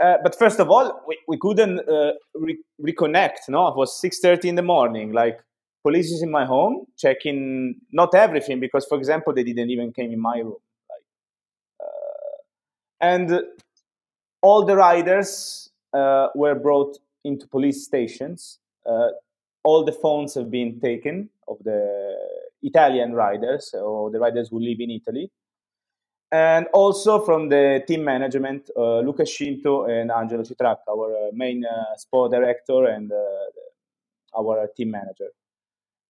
uh, 0.01 0.17
but 0.23 0.37
first 0.37 0.59
of 0.59 0.69
all, 0.69 1.01
we, 1.07 1.17
we 1.27 1.37
couldn't 1.37 1.79
uh, 1.87 2.13
re- 2.35 2.63
reconnect. 2.81 3.49
No, 3.49 3.67
it 3.67 3.75
was 3.75 3.99
six 3.99 4.19
thirty 4.19 4.49
in 4.49 4.55
the 4.55 4.63
morning. 4.63 5.11
Like 5.11 5.39
police 5.83 6.11
is 6.11 6.21
in 6.21 6.31
my 6.31 6.45
home 6.45 6.85
checking 6.97 7.75
not 7.91 8.13
everything 8.15 8.59
because, 8.59 8.85
for 8.85 8.97
example, 8.97 9.33
they 9.33 9.43
didn't 9.43 9.69
even 9.69 9.91
came 9.93 10.11
in 10.11 10.19
my 10.19 10.37
room. 10.39 10.61
Like, 10.89 11.05
uh, 11.83 12.35
and 13.01 13.41
all 14.41 14.65
the 14.65 14.75
riders 14.75 15.69
uh, 15.93 16.27
were 16.35 16.55
brought 16.55 16.97
into 17.23 17.47
police 17.47 17.83
stations. 17.83 18.59
Uh, 18.85 19.09
all 19.63 19.85
the 19.85 19.91
phones 19.91 20.33
have 20.33 20.49
been 20.49 20.79
taken 20.79 21.29
of 21.47 21.57
the 21.63 22.15
Italian 22.63 23.13
riders 23.13 23.73
or 23.75 24.09
the 24.09 24.19
riders 24.19 24.49
who 24.49 24.59
live 24.59 24.79
in 24.79 24.89
Italy 24.89 25.29
and 26.31 26.67
also 26.73 27.19
from 27.19 27.49
the 27.49 27.83
team 27.87 28.03
management, 28.03 28.69
uh, 28.77 28.99
Luca 28.99 29.25
Scinto 29.25 29.85
and 29.85 30.11
Angelo 30.11 30.43
Citracca, 30.43 30.87
our 30.89 31.27
uh, 31.27 31.31
main 31.33 31.65
uh, 31.65 31.95
sport 31.97 32.31
director 32.31 32.85
and 32.85 33.11
uh, 33.11 34.39
our 34.39 34.67
team 34.75 34.91
manager. 34.91 35.29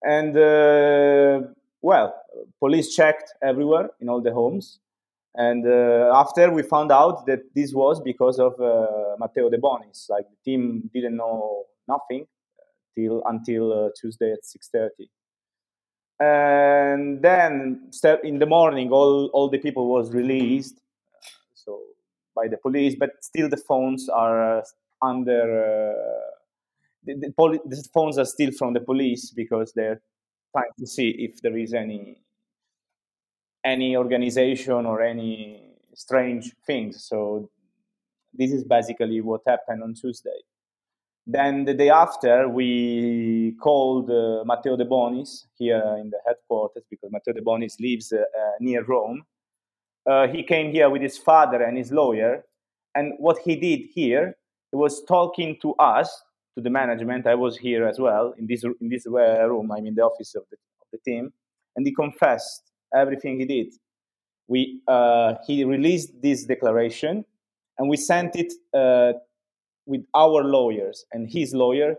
And 0.02 0.36
uh, 0.36 1.48
well, 1.80 2.14
police 2.60 2.94
checked 2.94 3.34
everywhere 3.42 3.90
in 4.00 4.08
all 4.08 4.20
the 4.20 4.32
homes. 4.32 4.78
And 5.34 5.66
uh, 5.66 6.12
after 6.14 6.52
we 6.52 6.62
found 6.62 6.92
out 6.92 7.26
that 7.26 7.40
this 7.54 7.72
was 7.72 8.00
because 8.00 8.38
of 8.38 8.52
Matteo 9.18 9.48
De 9.48 9.58
Bonis, 9.58 10.08
like 10.10 10.26
the 10.28 10.36
team 10.44 10.90
didn't 10.92 11.16
know 11.16 11.64
nothing 11.88 12.26
till 12.94 13.22
until 13.26 13.90
Tuesday 13.98 14.32
at 14.32 14.40
6:30 14.44 15.08
and 16.22 17.22
then 17.22 17.90
in 18.22 18.38
the 18.38 18.46
morning 18.46 18.90
all, 18.90 19.26
all 19.32 19.48
the 19.48 19.58
people 19.58 19.88
was 19.88 20.12
released 20.12 20.80
so 21.54 21.80
by 22.34 22.46
the 22.48 22.56
police 22.56 22.94
but 22.94 23.10
still 23.20 23.48
the 23.48 23.62
phones 23.70 24.08
are 24.08 24.58
uh, 24.58 24.62
under 25.02 25.42
uh, 25.62 26.32
the, 27.04 27.14
the, 27.14 27.32
poli- 27.32 27.60
the, 27.64 27.82
phones 27.92 28.18
are 28.18 28.24
still 28.24 28.52
from 28.52 28.72
the 28.72 28.80
police 28.80 29.30
because 29.30 29.72
they're 29.74 30.00
trying 30.52 30.70
to 30.78 30.86
see 30.86 31.10
if 31.10 31.40
there 31.42 31.56
is 31.56 31.74
any 31.74 32.18
any 33.64 33.96
organization 33.96 34.86
or 34.86 35.02
any 35.02 35.72
strange 35.94 36.52
things. 36.66 37.04
So 37.04 37.48
this 38.34 38.50
is 38.50 38.64
basically 38.64 39.20
what 39.20 39.42
happened 39.46 39.82
on 39.82 39.94
tuesday 39.94 40.40
then 41.26 41.64
the 41.64 41.74
day 41.74 41.88
after, 41.88 42.48
we 42.48 43.54
called 43.60 44.10
uh, 44.10 44.42
Matteo 44.44 44.76
De 44.76 44.84
Bonis 44.84 45.46
here 45.56 45.96
in 46.00 46.10
the 46.10 46.18
headquarters 46.26 46.82
because 46.90 47.10
Matteo 47.12 47.32
De 47.32 47.40
Bonis 47.40 47.78
lives 47.78 48.12
uh, 48.12 48.18
uh, 48.18 48.50
near 48.58 48.82
Rome. 48.84 49.24
Uh, 50.04 50.26
he 50.26 50.42
came 50.42 50.72
here 50.72 50.90
with 50.90 51.00
his 51.00 51.16
father 51.16 51.62
and 51.62 51.78
his 51.78 51.92
lawyer. 51.92 52.44
And 52.96 53.12
what 53.18 53.38
he 53.38 53.54
did 53.54 53.88
here, 53.94 54.36
he 54.72 54.76
was 54.76 55.04
talking 55.04 55.58
to 55.62 55.74
us, 55.74 56.22
to 56.56 56.62
the 56.62 56.70
management. 56.70 57.26
I 57.26 57.36
was 57.36 57.56
here 57.56 57.86
as 57.86 58.00
well 58.00 58.34
in 58.36 58.48
this, 58.48 58.64
in 58.64 58.88
this 58.88 59.06
uh, 59.06 59.48
room. 59.48 59.70
I'm 59.70 59.86
in 59.86 59.94
the 59.94 60.02
office 60.02 60.34
of 60.34 60.42
the, 60.50 60.56
of 60.80 60.88
the 60.92 60.98
team. 61.08 61.32
And 61.76 61.86
he 61.86 61.94
confessed 61.94 62.72
everything 62.94 63.38
he 63.38 63.46
did. 63.46 63.72
We, 64.48 64.80
uh, 64.88 65.34
he 65.46 65.64
released 65.64 66.20
this 66.20 66.44
declaration 66.44 67.24
and 67.78 67.88
we 67.88 67.96
sent 67.96 68.34
it 68.34 68.52
with 69.86 70.02
our 70.14 70.44
lawyers 70.44 71.04
and 71.12 71.28
his 71.30 71.54
lawyer 71.54 71.96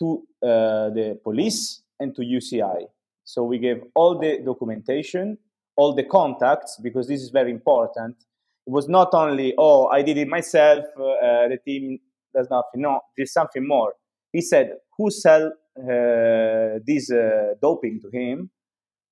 to 0.00 0.22
uh, 0.42 0.90
the 0.90 1.18
police 1.22 1.82
and 2.00 2.14
to 2.16 2.22
UCI. 2.22 2.86
So 3.24 3.44
we 3.44 3.58
gave 3.58 3.82
all 3.94 4.18
the 4.18 4.40
documentation, 4.44 5.38
all 5.76 5.94
the 5.94 6.04
contacts, 6.04 6.78
because 6.82 7.06
this 7.08 7.22
is 7.22 7.30
very 7.30 7.50
important. 7.50 8.16
It 8.66 8.70
was 8.70 8.88
not 8.88 9.14
only, 9.14 9.54
oh, 9.58 9.86
I 9.86 10.02
did 10.02 10.18
it 10.18 10.28
myself, 10.28 10.84
uh, 10.96 11.48
the 11.48 11.58
team 11.64 11.98
does 12.34 12.48
nothing. 12.50 12.82
No, 12.82 13.00
there's 13.16 13.32
something 13.32 13.66
more. 13.66 13.94
He 14.32 14.40
said, 14.40 14.76
who 14.96 15.10
sell 15.10 15.52
uh, 15.78 16.78
this 16.86 17.10
uh, 17.10 17.54
doping 17.60 18.00
to 18.02 18.10
him? 18.10 18.50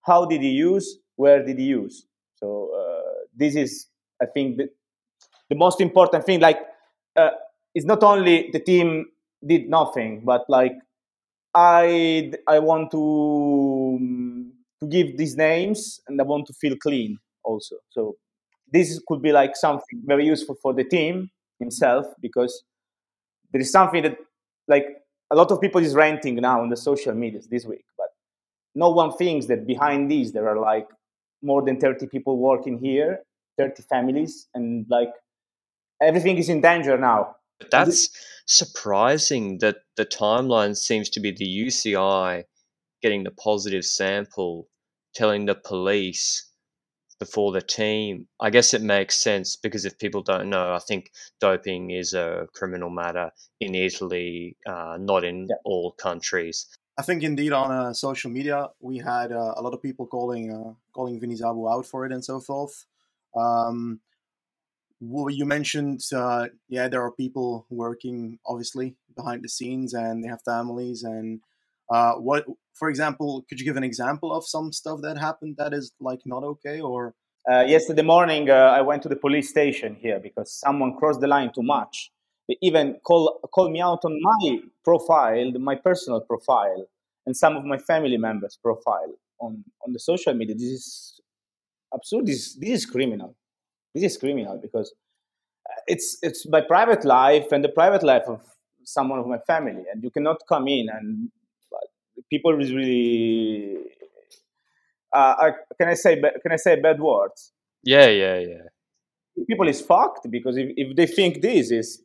How 0.02 0.24
did 0.24 0.42
he 0.42 0.50
use? 0.50 0.98
Where 1.16 1.44
did 1.44 1.58
he 1.58 1.66
use? 1.66 2.06
So 2.36 2.70
uh, 2.74 3.24
this 3.36 3.54
is, 3.54 3.86
I 4.20 4.26
think, 4.26 4.56
the, 4.56 4.68
the 5.48 5.56
most 5.56 5.80
important 5.80 6.24
thing. 6.24 6.40
Like 6.40 6.58
uh, 7.16 7.30
it's 7.74 7.86
not 7.86 8.02
only 8.02 8.50
the 8.52 8.60
team 8.60 9.06
did 9.46 9.68
nothing, 9.68 10.22
but 10.24 10.44
like 10.48 10.72
I 11.54 12.32
I 12.46 12.58
want 12.58 12.90
to 12.92 12.96
mm, 14.00 14.50
to 14.80 14.86
give 14.86 15.16
these 15.16 15.36
names 15.36 16.00
and 16.08 16.20
I 16.20 16.24
want 16.24 16.46
to 16.46 16.54
feel 16.54 16.76
clean 16.76 17.18
also. 17.44 17.76
So 17.90 18.16
this 18.72 19.00
could 19.08 19.22
be 19.22 19.32
like 19.32 19.56
something 19.56 20.02
very 20.04 20.26
useful 20.26 20.56
for 20.62 20.72
the 20.74 20.84
team 20.84 21.30
himself 21.58 22.06
because 22.20 22.62
there 23.52 23.60
is 23.60 23.70
something 23.72 24.02
that 24.02 24.16
like 24.68 24.86
a 25.30 25.36
lot 25.36 25.50
of 25.50 25.60
people 25.60 25.80
is 25.82 25.94
ranting 25.94 26.36
now 26.36 26.60
on 26.62 26.68
the 26.68 26.76
social 26.76 27.14
medias 27.14 27.48
this 27.48 27.64
week, 27.64 27.84
but 27.96 28.08
no 28.74 28.90
one 28.90 29.12
thinks 29.12 29.46
that 29.46 29.66
behind 29.66 30.10
these 30.10 30.32
there 30.32 30.48
are 30.48 30.58
like 30.58 30.88
more 31.42 31.62
than 31.62 31.80
30 31.80 32.06
people 32.08 32.38
working 32.38 32.78
here, 32.78 33.20
30 33.58 33.82
families, 33.84 34.48
and 34.54 34.86
like 34.90 35.10
everything 36.02 36.38
is 36.38 36.48
in 36.48 36.60
danger 36.60 36.96
now 36.98 37.36
but 37.60 37.70
that's 37.70 38.08
surprising 38.46 39.58
that 39.58 39.76
the 39.96 40.06
timeline 40.06 40.76
seems 40.76 41.08
to 41.10 41.20
be 41.20 41.30
the 41.30 41.66
UCI 41.66 42.44
getting 43.02 43.24
the 43.24 43.30
positive 43.30 43.84
sample, 43.84 44.68
telling 45.14 45.46
the 45.46 45.54
police 45.54 46.50
before 47.18 47.52
the 47.52 47.60
team. 47.60 48.26
I 48.40 48.50
guess 48.50 48.74
it 48.74 48.82
makes 48.82 49.22
sense 49.22 49.56
because 49.56 49.84
if 49.84 49.98
people 49.98 50.22
don't 50.22 50.50
know, 50.50 50.74
I 50.74 50.80
think 50.80 51.12
doping 51.40 51.90
is 51.90 52.14
a 52.14 52.48
criminal 52.54 52.90
matter 52.90 53.30
in 53.60 53.74
Italy, 53.74 54.56
uh, 54.66 54.96
not 54.98 55.24
in 55.24 55.46
yeah. 55.48 55.56
all 55.64 55.92
countries. 55.92 56.66
I 56.98 57.02
think 57.02 57.22
indeed 57.22 57.52
on 57.52 57.70
uh, 57.70 57.92
social 57.94 58.30
media 58.30 58.68
we 58.80 58.98
had 58.98 59.32
uh, 59.32 59.54
a 59.56 59.62
lot 59.62 59.74
of 59.74 59.82
people 59.82 60.06
calling 60.06 60.52
uh, 60.52 60.72
calling 60.92 61.20
Zabu 61.20 61.72
out 61.72 61.86
for 61.86 62.04
it 62.04 62.12
and 62.12 62.24
so 62.24 62.40
forth. 62.40 62.84
Um, 63.36 64.00
you 65.00 65.46
mentioned, 65.46 66.02
uh, 66.14 66.48
yeah, 66.68 66.88
there 66.88 67.02
are 67.02 67.12
people 67.12 67.66
working 67.70 68.38
obviously 68.46 68.96
behind 69.16 69.42
the 69.42 69.48
scenes, 69.48 69.94
and 69.94 70.22
they 70.22 70.28
have 70.28 70.42
families. 70.42 71.02
And 71.02 71.40
uh, 71.90 72.14
what, 72.14 72.44
for 72.74 72.88
example, 72.88 73.44
could 73.48 73.58
you 73.58 73.64
give 73.64 73.76
an 73.76 73.84
example 73.84 74.34
of 74.34 74.44
some 74.46 74.72
stuff 74.72 75.00
that 75.02 75.16
happened 75.18 75.56
that 75.58 75.72
is 75.72 75.92
like 76.00 76.20
not 76.26 76.44
okay, 76.44 76.80
or? 76.80 77.14
Uh, 77.50 77.64
yesterday 77.66 78.02
morning, 78.02 78.50
uh, 78.50 78.52
I 78.52 78.82
went 78.82 79.02
to 79.02 79.08
the 79.08 79.16
police 79.16 79.48
station 79.48 79.96
here 79.98 80.20
because 80.20 80.52
someone 80.52 80.94
crossed 80.96 81.20
the 81.20 81.26
line 81.26 81.50
too 81.54 81.62
much. 81.62 82.12
They 82.46 82.58
even 82.60 83.00
call 83.02 83.40
call 83.54 83.70
me 83.70 83.80
out 83.80 84.04
on 84.04 84.20
my 84.20 84.58
profile, 84.84 85.50
my 85.52 85.76
personal 85.76 86.20
profile, 86.20 86.86
and 87.24 87.34
some 87.34 87.56
of 87.56 87.64
my 87.64 87.78
family 87.78 88.18
members' 88.18 88.58
profile 88.62 89.14
on 89.40 89.64
on 89.86 89.94
the 89.94 89.98
social 89.98 90.34
media. 90.34 90.54
This 90.54 90.64
is 90.64 91.20
absurd. 91.94 92.26
This 92.26 92.54
this 92.56 92.70
is 92.70 92.86
criminal 92.86 93.34
this 93.94 94.04
is 94.04 94.16
criminal 94.16 94.58
because 94.60 94.92
uh, 95.68 95.80
it's 95.86 96.18
it's 96.22 96.46
my 96.48 96.60
private 96.60 97.04
life 97.04 97.52
and 97.52 97.64
the 97.64 97.68
private 97.68 98.02
life 98.02 98.24
of 98.26 98.40
someone 98.84 99.18
of 99.18 99.26
my 99.26 99.38
family, 99.38 99.84
and 99.92 100.02
you 100.02 100.10
cannot 100.10 100.38
come 100.48 100.68
in 100.68 100.88
and 100.88 101.30
people 102.30 102.60
is 102.60 102.72
really. 102.72 103.76
Uh, 105.12 105.50
can 105.76 105.88
I 105.88 105.94
say 105.94 106.20
can 106.20 106.52
I 106.52 106.56
say 106.56 106.80
bad 106.80 107.00
words? 107.00 107.52
Yeah, 107.82 108.06
yeah, 108.06 108.38
yeah. 108.38 109.44
People 109.48 109.68
is 109.68 109.80
fucked 109.80 110.30
because 110.30 110.56
if, 110.56 110.68
if 110.76 110.96
they 110.96 111.06
think 111.06 111.40
this 111.40 111.70
is 111.70 112.02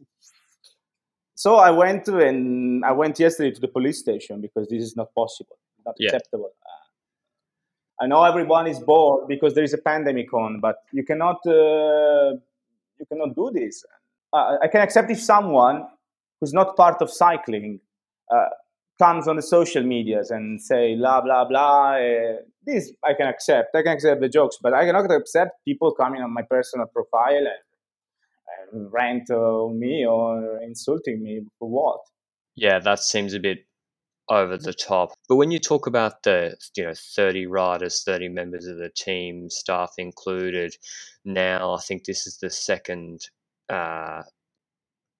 so 1.35 1.55
I 1.55 1.69
went 1.69 2.05
to 2.05 2.19
and 2.19 2.83
I 2.85 2.93
went 2.93 3.19
yesterday 3.19 3.51
to 3.51 3.61
the 3.61 3.67
police 3.67 3.99
station 3.99 4.41
because 4.41 4.67
this 4.69 4.81
is 4.81 4.95
not 4.95 5.13
possible, 5.13 5.57
not 5.85 5.95
yeah. 5.99 6.07
acceptable. 6.07 6.51
I 7.99 8.07
know 8.07 8.23
everyone 8.23 8.67
is 8.67 8.79
bored 8.79 9.27
because 9.27 9.53
there 9.53 9.63
is 9.63 9.73
a 9.73 9.77
pandemic 9.77 10.33
on, 10.33 10.59
but 10.59 10.75
you 10.91 11.03
cannot 11.03 11.37
uh, 11.47 12.33
you 12.99 13.05
cannot 13.07 13.35
do 13.35 13.51
this. 13.53 13.85
Uh, 14.33 14.57
I 14.61 14.67
can 14.67 14.81
accept 14.81 15.09
if 15.11 15.21
someone 15.21 15.85
who's 16.39 16.53
not 16.53 16.75
part 16.75 17.01
of 17.01 17.09
cycling 17.09 17.79
uh, 18.33 18.49
comes 18.99 19.27
on 19.27 19.37
the 19.37 19.41
social 19.41 19.83
medias 19.83 20.29
and 20.29 20.61
say 20.61 20.95
blah 20.95 21.21
blah 21.21 21.45
blah. 21.45 21.93
Uh, 21.93 22.35
this 22.65 22.91
I 23.03 23.13
can 23.13 23.27
accept. 23.27 23.75
I 23.75 23.81
can 23.83 23.93
accept 23.93 24.19
the 24.19 24.29
jokes, 24.29 24.57
but 24.61 24.73
I 24.73 24.85
cannot 24.85 25.09
accept 25.11 25.63
people 25.63 25.93
coming 25.93 26.21
on 26.21 26.33
my 26.33 26.41
personal 26.41 26.87
profile 26.87 27.37
and, 27.37 27.59
rant 28.91 29.29
on 29.29 29.79
me 29.79 30.05
or 30.05 30.59
insulting 30.61 31.21
me 31.23 31.41
for 31.59 31.69
what? 31.69 31.99
Yeah, 32.55 32.79
that 32.79 32.99
seems 32.99 33.33
a 33.33 33.39
bit 33.39 33.59
over 34.29 34.57
the 34.57 34.73
top. 34.73 35.13
But 35.29 35.35
when 35.35 35.51
you 35.51 35.59
talk 35.59 35.87
about 35.87 36.23
the 36.23 36.57
you 36.75 36.83
know 36.83 36.93
30 36.95 37.47
riders, 37.47 38.03
30 38.03 38.29
members 38.29 38.65
of 38.67 38.77
the 38.77 38.89
team, 38.89 39.49
staff 39.49 39.93
included, 39.97 40.75
now 41.23 41.73
I 41.73 41.79
think 41.81 42.05
this 42.05 42.25
is 42.27 42.37
the 42.37 42.49
second 42.49 43.29
uh, 43.69 44.23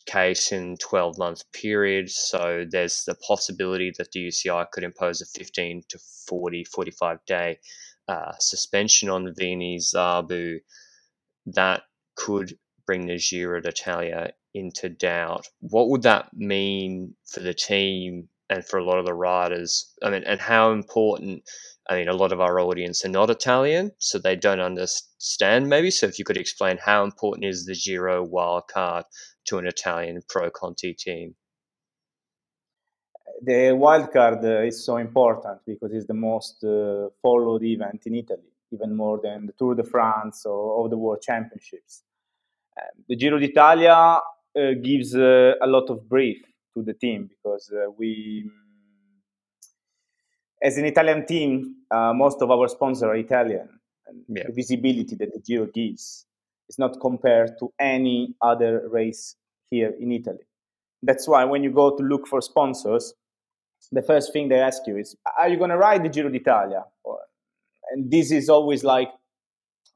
case 0.05 0.51
in 0.51 0.77
12 0.77 1.17
month 1.17 1.43
period. 1.51 2.09
So 2.09 2.65
there's 2.69 3.03
the 3.05 3.15
possibility 3.15 3.91
that 3.97 4.11
the 4.11 4.27
UCI 4.27 4.69
could 4.71 4.83
impose 4.83 5.21
a 5.21 5.25
15 5.25 5.83
to 5.89 5.99
40, 6.27 6.63
45 6.63 7.19
day 7.25 7.59
uh, 8.07 8.33
suspension 8.39 9.09
on 9.09 9.33
Vini 9.35 9.77
Zabu. 9.77 10.59
That 11.47 11.83
could 12.15 12.57
bring 12.85 13.07
the 13.07 13.17
Giro 13.17 13.61
d'Italia 13.61 14.33
into 14.53 14.89
doubt. 14.89 15.47
What 15.59 15.89
would 15.89 16.03
that 16.03 16.29
mean 16.33 17.15
for 17.25 17.41
the 17.41 17.53
team 17.53 18.29
and 18.49 18.65
for 18.65 18.77
a 18.77 18.83
lot 18.83 18.99
of 18.99 19.05
the 19.05 19.13
riders? 19.13 19.93
I 20.03 20.09
mean, 20.09 20.23
and 20.23 20.39
how 20.39 20.71
important? 20.71 21.43
I 21.89 21.95
mean, 21.95 22.07
a 22.07 22.13
lot 22.13 22.31
of 22.31 22.41
our 22.41 22.59
audience 22.59 23.05
are 23.05 23.09
not 23.09 23.29
Italian, 23.29 23.91
so 23.99 24.17
they 24.17 24.35
don't 24.35 24.59
understand 24.59 25.69
maybe. 25.69 25.91
So 25.91 26.07
if 26.07 26.17
you 26.17 26.25
could 26.25 26.37
explain 26.37 26.77
how 26.77 27.03
important 27.03 27.45
is 27.45 27.65
the 27.65 27.75
Giro 27.75 28.25
wildcard 28.25 29.03
to 29.47 29.57
an 29.57 29.67
Italian 29.67 30.21
Pro 30.27 30.49
Conti 30.49 30.93
team? 30.93 31.35
The 33.43 33.75
wildcard 33.75 34.43
uh, 34.43 34.65
is 34.65 34.85
so 34.85 34.97
important 34.97 35.59
because 35.67 35.91
it's 35.93 36.07
the 36.07 36.13
most 36.13 36.63
uh, 36.63 37.09
followed 37.21 37.63
event 37.63 38.01
in 38.05 38.15
Italy, 38.15 38.49
even 38.71 38.95
more 38.95 39.19
than 39.21 39.45
the 39.45 39.53
Tour 39.53 39.75
de 39.75 39.83
France 39.83 40.45
or, 40.45 40.71
or 40.71 40.89
the 40.89 40.97
World 40.97 41.21
Championships. 41.21 42.03
Um, 42.81 43.03
the 43.07 43.15
Giro 43.15 43.37
d'Italia 43.37 43.93
uh, 43.93 44.19
gives 44.81 45.15
uh, 45.15 45.53
a 45.61 45.67
lot 45.67 45.89
of 45.89 46.07
brief 46.07 46.37
to 46.75 46.83
the 46.83 46.93
team 46.93 47.29
because 47.29 47.71
uh, 47.73 47.89
we, 47.97 48.49
as 50.61 50.77
an 50.77 50.85
Italian 50.85 51.25
team, 51.25 51.75
uh, 51.91 52.13
most 52.13 52.41
of 52.41 52.51
our 52.51 52.67
sponsors 52.67 53.03
are 53.03 53.15
Italian. 53.15 53.67
And 54.07 54.23
yeah. 54.27 54.43
the 54.47 54.53
visibility 54.53 55.15
that 55.15 55.33
the 55.33 55.39
Giro 55.39 55.65
gives 55.65 56.25
is 56.69 56.77
not 56.77 56.99
compared 57.01 57.57
to 57.59 57.73
any 57.79 58.35
other 58.41 58.87
race 58.89 59.35
here 59.69 59.93
in 59.99 60.11
Italy. 60.11 60.45
That's 61.01 61.27
why 61.27 61.43
when 61.45 61.63
you 61.63 61.71
go 61.71 61.95
to 61.95 62.03
look 62.03 62.27
for 62.27 62.41
sponsors, 62.41 63.13
the 63.91 64.01
first 64.01 64.31
thing 64.33 64.49
they 64.49 64.59
ask 64.59 64.85
you 64.87 64.97
is, 64.97 65.15
"Are 65.37 65.49
you 65.49 65.57
going 65.57 65.69
to 65.69 65.77
ride 65.77 66.03
the 66.03 66.09
Giro 66.09 66.29
d'Italia?" 66.29 66.83
And 67.91 68.09
this 68.09 68.31
is 68.31 68.49
always 68.49 68.83
like 68.83 69.11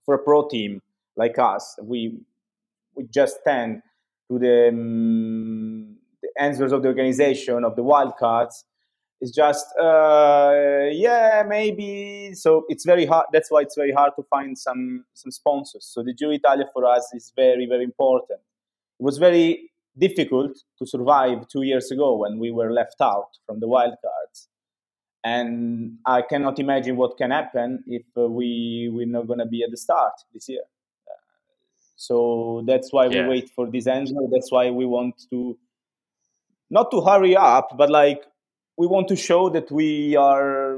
for 0.05 0.15
a 0.15 0.19
pro 0.19 0.47
team 0.47 0.81
like 1.15 1.37
us, 1.37 1.77
we 1.81 2.19
we 2.95 3.03
just 3.13 3.37
tend 3.45 3.81
to 4.31 4.39
the, 4.39 4.69
um, 4.69 4.77
the 4.77 5.68
answers 6.37 6.71
of 6.71 6.81
the 6.81 6.87
organization 6.87 7.63
of 7.63 7.75
the 7.75 7.83
wildcards. 7.83 8.63
It's 9.21 9.31
just 9.31 9.65
uh, 9.77 10.85
yeah 10.91 11.43
maybe. 11.47 12.33
So 12.33 12.65
it's 12.69 12.85
very 12.85 13.05
hard 13.05 13.27
that's 13.33 13.51
why 13.51 13.61
it's 13.61 13.75
very 13.75 13.91
hard 13.91 14.13
to 14.17 14.23
find 14.23 14.57
some 14.57 15.05
some 15.13 15.31
sponsors. 15.31 15.85
So 15.85 16.03
the 16.03 16.13
giro 16.13 16.31
italia 16.31 16.65
for 16.73 16.85
us 16.85 17.11
is 17.13 17.33
very 17.35 17.65
very 17.65 17.83
important. 17.83 18.39
It 18.99 19.03
was 19.03 19.17
very 19.17 19.71
difficult 19.97 20.57
to 20.77 20.85
survive 20.85 21.47
two 21.49 21.63
years 21.63 21.91
ago 21.91 22.15
when 22.15 22.39
we 22.39 22.51
were 22.51 22.71
left 22.71 23.01
out 23.01 23.31
from 23.45 23.59
the 23.59 23.67
wildcards. 23.67 24.47
And 25.25 25.97
i 26.05 26.21
cannot 26.21 26.59
imagine 26.59 26.95
what 26.95 27.17
can 27.17 27.31
happen 27.31 27.83
if 27.87 28.05
uh, 28.17 28.29
we 28.29 28.89
we're 28.93 29.05
not 29.05 29.27
going 29.27 29.39
to 29.39 29.45
be 29.45 29.63
at 29.63 29.71
the 29.71 29.77
start 29.77 30.13
this 30.33 30.47
year. 30.47 30.63
Uh, 31.09 31.19
so 31.97 32.63
that's 32.65 32.93
why 32.93 33.07
yeah. 33.07 33.23
we 33.23 33.27
wait 33.27 33.49
for 33.49 33.69
this 33.69 33.85
answer 33.85 34.15
that's 34.31 34.49
why 34.49 34.69
we 34.69 34.85
want 34.85 35.15
to 35.29 35.57
not 36.69 36.91
to 36.91 37.01
hurry 37.01 37.35
up 37.35 37.77
but 37.77 37.89
like 37.89 38.23
we 38.79 38.87
want 38.87 39.09
to 39.09 39.15
show 39.15 39.49
that 39.49 39.69
we 39.69 40.15
are 40.15 40.77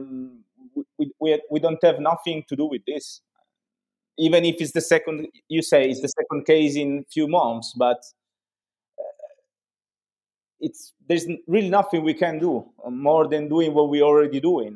we, 0.97 1.11
we, 1.19 1.41
we 1.51 1.59
don't 1.59 1.83
have 1.83 1.99
nothing 1.99 2.43
to 2.49 2.55
do 2.55 2.65
with 2.65 2.81
this. 2.87 3.21
Even 4.17 4.43
if 4.43 4.55
it's 4.59 4.71
the 4.71 4.81
second 4.81 5.27
you 5.47 5.61
say 5.61 5.89
it's 5.89 6.01
the 6.01 6.07
second 6.07 6.45
case 6.45 6.75
in 6.75 7.05
few 7.11 7.27
months 7.27 7.73
but 7.77 7.99
uh, 8.99 9.27
it's 10.59 10.93
there's 11.07 11.25
really 11.47 11.69
nothing 11.69 12.03
we 12.03 12.13
can 12.13 12.39
do 12.39 12.65
more 12.89 13.27
than 13.27 13.47
doing 13.47 13.73
what 13.73 13.89
we're 13.89 14.03
already 14.03 14.39
doing 14.39 14.75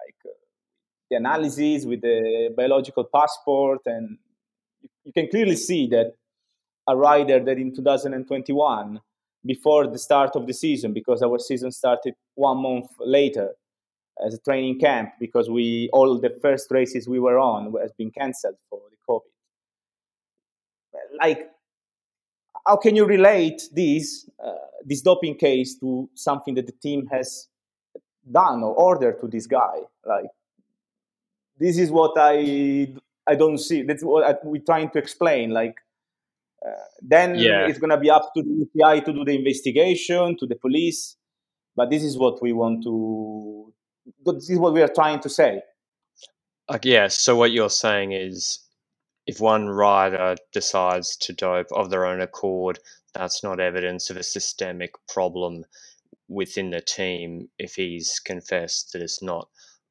like 0.00 0.20
uh, 0.24 0.34
the 1.10 1.16
analysis 1.16 1.84
with 1.84 2.00
the 2.00 2.52
biological 2.56 3.04
passport 3.04 3.80
and 3.86 4.16
you 5.04 5.12
can 5.12 5.28
clearly 5.28 5.56
see 5.56 5.86
that 5.88 6.14
a 6.88 6.96
rider 6.96 7.38
that 7.44 7.58
in 7.58 7.74
2021 7.74 9.00
before 9.44 9.86
the 9.86 9.98
start 9.98 10.36
of 10.36 10.46
the 10.46 10.54
season 10.54 10.92
because 10.92 11.22
our 11.22 11.38
season 11.38 11.70
started 11.70 12.14
one 12.34 12.58
month 12.62 12.86
later 13.00 13.50
as 14.24 14.34
a 14.34 14.38
training 14.38 14.78
camp 14.78 15.10
because 15.18 15.50
we 15.50 15.88
all 15.92 16.18
the 16.18 16.30
first 16.40 16.70
races 16.70 17.08
we 17.08 17.18
were 17.18 17.38
on 17.38 17.72
has 17.80 17.92
been 17.92 18.10
cancelled 18.10 18.56
for 18.70 18.80
the 18.90 18.96
COVID. 19.08 19.20
Like, 21.20 21.50
how 22.66 22.76
can 22.76 22.96
you 22.96 23.04
relate 23.04 23.62
this 23.72 24.28
uh, 24.44 24.52
this 24.84 25.02
doping 25.02 25.36
case 25.36 25.78
to 25.80 26.08
something 26.14 26.54
that 26.54 26.66
the 26.66 26.72
team 26.72 27.06
has 27.12 27.48
done 28.30 28.62
or 28.62 28.74
ordered 28.74 29.20
to 29.20 29.28
this 29.28 29.46
guy? 29.46 29.80
Like, 30.06 30.26
this 31.58 31.78
is 31.78 31.90
what 31.90 32.12
I 32.16 32.94
I 33.26 33.34
don't 33.34 33.58
see. 33.58 33.82
That's 33.82 34.04
what 34.04 34.44
we're 34.44 34.62
trying 34.62 34.90
to 34.90 34.98
explain. 34.98 35.50
Like, 35.50 35.76
uh, 36.66 36.70
then 37.02 37.36
yeah. 37.36 37.66
it's 37.66 37.78
going 37.78 37.90
to 37.90 37.98
be 37.98 38.10
up 38.10 38.32
to 38.34 38.42
the 38.42 38.66
UCI 38.66 39.04
to 39.04 39.12
do 39.12 39.24
the 39.24 39.36
investigation, 39.36 40.36
to 40.38 40.46
the 40.46 40.56
police. 40.56 41.16
But 41.76 41.90
this 41.90 42.02
is 42.02 42.16
what 42.16 42.40
we 42.40 42.52
want 42.52 42.82
to. 42.84 43.72
This 44.24 44.50
is 44.50 44.58
what 44.58 44.72
we 44.72 44.82
are 44.82 44.88
trying 44.88 45.20
to 45.20 45.28
say. 45.28 45.60
Uh, 46.68 46.78
yeah. 46.82 47.08
So 47.08 47.36
what 47.36 47.52
you're 47.52 47.70
saying 47.70 48.12
is, 48.12 48.60
if 49.26 49.40
one 49.40 49.68
rider 49.68 50.36
decides 50.52 51.16
to 51.18 51.32
dope 51.32 51.72
of 51.72 51.90
their 51.90 52.06
own 52.06 52.20
accord, 52.20 52.78
that's 53.14 53.42
not 53.42 53.60
evidence 53.60 54.10
of 54.10 54.16
a 54.16 54.22
systemic 54.22 54.92
problem 55.08 55.64
within 56.28 56.70
the 56.70 56.80
team. 56.80 57.48
If 57.58 57.74
he's 57.74 58.20
confessed 58.20 58.92
that 58.92 59.02
it's 59.02 59.22
not 59.22 59.48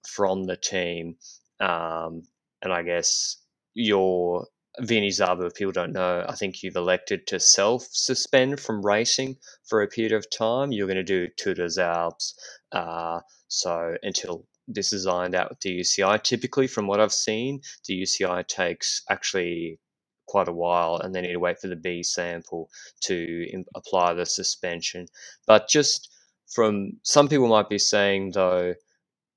from 0.07 0.45
the 0.45 0.57
team, 0.57 1.17
um, 1.59 2.23
and 2.61 2.73
I 2.73 2.81
guess 2.81 3.37
your 3.73 4.47
Vini 4.79 5.09
Zabu, 5.09 5.45
if 5.45 5.53
people 5.53 5.71
don't 5.71 5.93
know, 5.93 6.25
I 6.27 6.35
think 6.35 6.63
you've 6.63 6.75
elected 6.75 7.27
to 7.27 7.39
self 7.39 7.87
suspend 7.91 8.59
from 8.59 8.85
racing 8.85 9.37
for 9.65 9.81
a 9.81 9.87
period 9.87 10.13
of 10.13 10.29
time. 10.29 10.71
You're 10.71 10.87
going 10.87 10.97
to 10.97 11.03
do 11.03 11.27
Tour 11.37 11.53
des 11.53 11.79
Alpes. 11.79 12.33
Uh, 12.71 13.19
so 13.47 13.95
until 14.01 14.47
this 14.67 14.91
is 14.93 15.05
ironed 15.05 15.35
out 15.35 15.49
with 15.49 15.59
the 15.59 15.79
UCI, 15.81 16.21
typically 16.23 16.67
from 16.67 16.87
what 16.87 16.99
I've 16.99 17.13
seen, 17.13 17.61
the 17.87 18.01
UCI 18.01 18.47
takes 18.47 19.03
actually 19.09 19.79
quite 20.27 20.47
a 20.47 20.53
while 20.53 20.97
and 20.97 21.13
they 21.13 21.21
need 21.21 21.33
to 21.33 21.39
wait 21.39 21.59
for 21.59 21.67
the 21.67 21.75
B 21.75 22.01
sample 22.01 22.69
to 23.01 23.47
Im- 23.51 23.65
apply 23.75 24.13
the 24.13 24.25
suspension. 24.25 25.05
But 25.45 25.67
just 25.67 26.09
from 26.51 26.93
some 27.03 27.27
people 27.27 27.47
might 27.47 27.69
be 27.69 27.77
saying 27.77 28.31
though, 28.31 28.73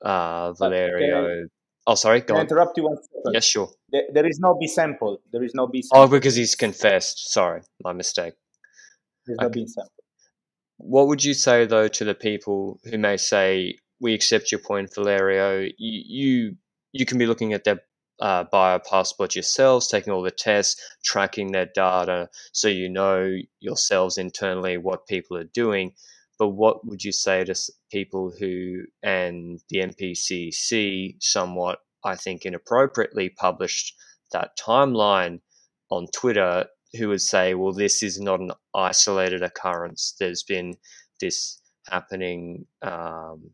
uh, 0.03 0.53
Valerio. 0.53 1.49
Oh, 1.87 1.95
sorry. 1.95 2.21
Go 2.21 2.27
Can 2.27 2.37
on. 2.37 2.43
interrupt 2.43 2.77
you 2.77 2.85
one 2.85 2.97
second? 2.97 3.33
Yes, 3.33 3.45
sure. 3.45 3.71
There, 3.91 4.03
there 4.13 4.27
is 4.27 4.41
no 4.41 4.57
B 4.59 4.67
sample. 4.67 5.21
There 5.33 5.45
is 5.45 5.55
no 5.55 5.67
B 5.67 5.79
oh, 5.79 5.87
sample. 5.87 6.03
Oh, 6.03 6.09
because 6.09 6.35
he's 6.35 6.55
confessed. 6.55 7.33
Sorry, 7.33 7.63
my 7.83 7.93
mistake. 7.93 8.35
There's 9.27 9.39
okay. 9.39 9.45
no 9.45 9.51
B 9.51 9.67
sample. 9.67 9.93
What 10.79 11.07
would 11.09 11.25
you 11.25 11.33
say 11.33 11.65
though 11.65 11.89
to 11.89 12.05
the 12.05 12.15
people 12.15 12.81
who 12.85 12.99
may 12.99 13.17
say, 13.17 13.79
"We 14.01 14.15
accept 14.15 14.53
your 14.53 14.61
point, 14.61 14.95
Valerio. 14.95 15.61
You 15.61 15.71
you, 15.79 16.57
you 16.93 17.07
can 17.07 17.19
be 17.19 17.27
looking 17.27 17.53
at 17.53 17.65
their 17.65 17.81
uh, 18.21 18.45
bio 18.51 18.79
passport 18.79 19.35
yourselves, 19.37 19.89
taking 19.89 20.13
all 20.13 20.23
the 20.23 20.31
tests, 20.31 20.81
tracking 21.05 21.53
their 21.53 21.67
data, 21.75 22.29
so 22.53 22.69
you 22.69 22.89
know 22.89 23.37
yourselves 23.61 24.19
internally 24.19 24.77
what 24.77 25.07
people 25.07 25.37
are 25.37 25.45
doing." 25.45 25.93
But 26.39 26.49
what 26.51 26.87
would 26.87 27.03
you 27.03 27.13
say 27.13 27.45
to 27.45 27.55
people 27.91 28.33
who, 28.39 28.83
and 29.03 29.61
the 29.71 29.79
MPCC 29.79 31.17
somewhat, 31.21 31.79
I 32.05 32.17
think, 32.17 32.45
inappropriately 32.45 33.31
published 33.31 33.95
that 34.33 34.51
timeline 34.59 35.41
on 35.91 36.07
Twitter, 36.15 36.67
who 36.99 37.09
would 37.09 37.23
say, 37.23 37.55
well, 37.55 37.73
this 37.73 38.03
is 38.03 38.21
not 38.21 38.41
an 38.41 38.53
isolated 38.75 39.43
occurrence. 39.43 40.15
There's 40.19 40.43
been 40.43 40.77
this 41.21 41.61
happening 41.89 42.67
um, 42.83 43.51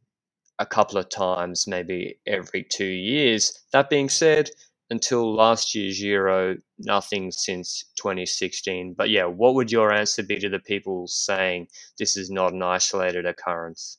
a 0.59 0.67
couple 0.67 0.99
of 0.99 1.09
times, 1.09 1.67
maybe 1.67 2.19
every 2.27 2.65
two 2.65 2.85
years. 2.85 3.53
That 3.73 3.91
being 3.91 4.09
said, 4.09 4.51
until 4.93 5.35
last 5.35 5.75
year's 5.75 5.99
Giro, 5.99 6.57
nothing 6.79 7.33
since 7.33 7.85
2016. 7.97 8.95
But 8.95 9.09
yeah, 9.09 9.25
what 9.25 9.55
would 9.55 9.73
your 9.73 9.91
answer 9.91 10.23
be 10.23 10.39
to 10.39 10.51
the 10.51 10.61
people 10.61 11.09
saying 11.09 11.69
this 11.99 12.17
is 12.17 12.31
not 12.31 12.53
an 12.53 12.63
isolated 12.63 13.25
occurrence? 13.27 13.99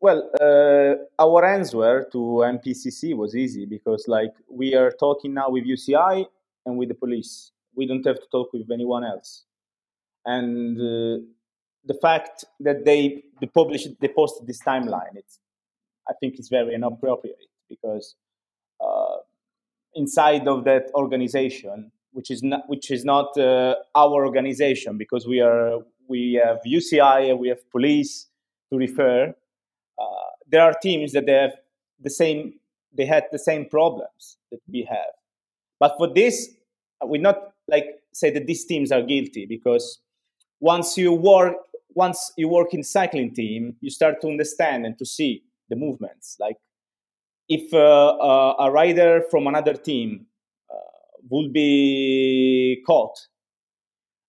Well, 0.00 0.20
uh, 0.40 0.92
our 1.18 1.44
answer 1.44 2.06
to 2.12 2.18
MPCC 2.56 3.16
was 3.16 3.34
easy 3.34 3.64
because, 3.66 4.04
like, 4.06 4.34
we 4.48 4.74
are 4.74 4.92
talking 4.92 5.34
now 5.34 5.48
with 5.50 5.64
UCI 5.64 6.26
and 6.64 6.78
with 6.78 6.88
the 6.88 6.94
police. 7.04 7.52
we 7.78 7.86
don't 7.90 8.06
have 8.06 8.20
to 8.24 8.28
talk 8.36 8.48
with 8.54 8.70
anyone 8.78 9.04
else. 9.12 9.44
And 10.24 10.76
uh, 10.90 11.16
the 11.90 11.98
fact 12.06 12.44
that 12.66 12.78
they 12.88 13.00
they 13.40 13.48
published 13.60 13.88
they 14.00 14.10
posted 14.22 14.44
this 14.46 14.60
timeline, 14.70 15.14
it's 15.22 15.34
I 16.10 16.14
think 16.18 16.30
it's 16.38 16.50
very 16.58 16.72
inappropriate 16.78 17.44
because 17.72 18.06
inside 19.96 20.46
of 20.46 20.64
that 20.64 20.90
organization, 20.94 21.90
which 22.12 22.30
is 22.30 22.42
not 22.42 22.68
which 22.68 22.90
is 22.90 23.04
not 23.04 23.36
uh, 23.36 23.74
our 23.94 24.24
organization, 24.24 24.96
because 24.96 25.26
we 25.26 25.40
are 25.40 25.78
we 26.08 26.40
have 26.44 26.60
UCI, 26.66 27.30
and 27.30 27.40
we 27.40 27.48
have 27.48 27.68
police 27.70 28.28
to 28.70 28.78
refer. 28.78 29.34
Uh, 29.98 30.04
there 30.48 30.62
are 30.62 30.74
teams 30.80 31.12
that 31.12 31.26
they 31.26 31.32
have 31.32 31.54
the 32.00 32.10
same 32.10 32.54
they 32.92 33.06
had 33.06 33.24
the 33.32 33.38
same 33.38 33.66
problems 33.68 34.38
that 34.50 34.60
we 34.70 34.86
have. 34.88 35.12
But 35.80 35.94
for 35.98 36.12
this, 36.12 36.50
we 37.04 37.18
not 37.18 37.52
like 37.68 38.00
say 38.12 38.30
that 38.30 38.46
these 38.46 38.64
teams 38.64 38.92
are 38.92 39.02
guilty 39.02 39.46
because 39.46 39.98
once 40.60 40.96
you 40.96 41.12
work 41.12 41.54
once 41.94 42.32
you 42.36 42.48
work 42.48 42.74
in 42.74 42.82
cycling 42.84 43.34
team, 43.34 43.76
you 43.80 43.90
start 43.90 44.20
to 44.20 44.28
understand 44.28 44.84
and 44.84 44.98
to 44.98 45.06
see 45.06 45.42
the 45.70 45.76
movements. 45.76 46.36
Like 46.38 46.56
if 47.48 47.72
uh, 47.72 47.78
uh, 47.78 48.54
a 48.58 48.70
rider 48.70 49.22
from 49.30 49.46
another 49.46 49.74
team 49.74 50.26
uh, 50.70 50.76
would 51.30 51.52
be 51.52 52.82
caught, 52.86 53.16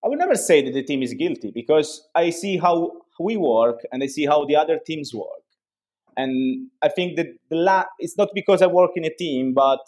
I 0.03 0.08
would 0.08 0.19
never 0.19 0.36
say 0.36 0.62
that 0.63 0.73
the 0.73 0.84
team 0.84 1.01
is 1.01 1.13
guilty 1.13 1.51
because 1.51 2.08
I 2.15 2.30
see 2.30 2.58
how 2.58 3.01
we 3.19 3.38
work 3.38 3.82
and 3.91 4.03
I 4.03 4.08
see 4.08 4.25
how 4.25 4.45
the 4.45 4.56
other 4.56 4.80
teams 4.86 5.13
work. 5.13 5.27
And 6.15 6.69
I 6.82 6.89
think 6.89 7.15
that 7.17 7.27
the 7.49 7.58
la- 7.58 7.86
it's 7.99 8.17
not 8.17 8.30
because 8.34 8.62
I 8.62 8.67
work 8.67 8.91
in 8.95 9.06
a 9.06 9.10
team, 9.10 9.53
but 9.53 9.80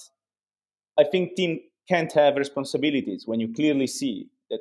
I 0.97 1.03
think 1.03 1.35
team 1.35 1.59
can't 1.87 2.11
have 2.13 2.35
responsibilities 2.35 3.23
when 3.25 3.39
you 3.39 3.53
clearly 3.53 3.87
see 3.87 4.27
that 4.49 4.59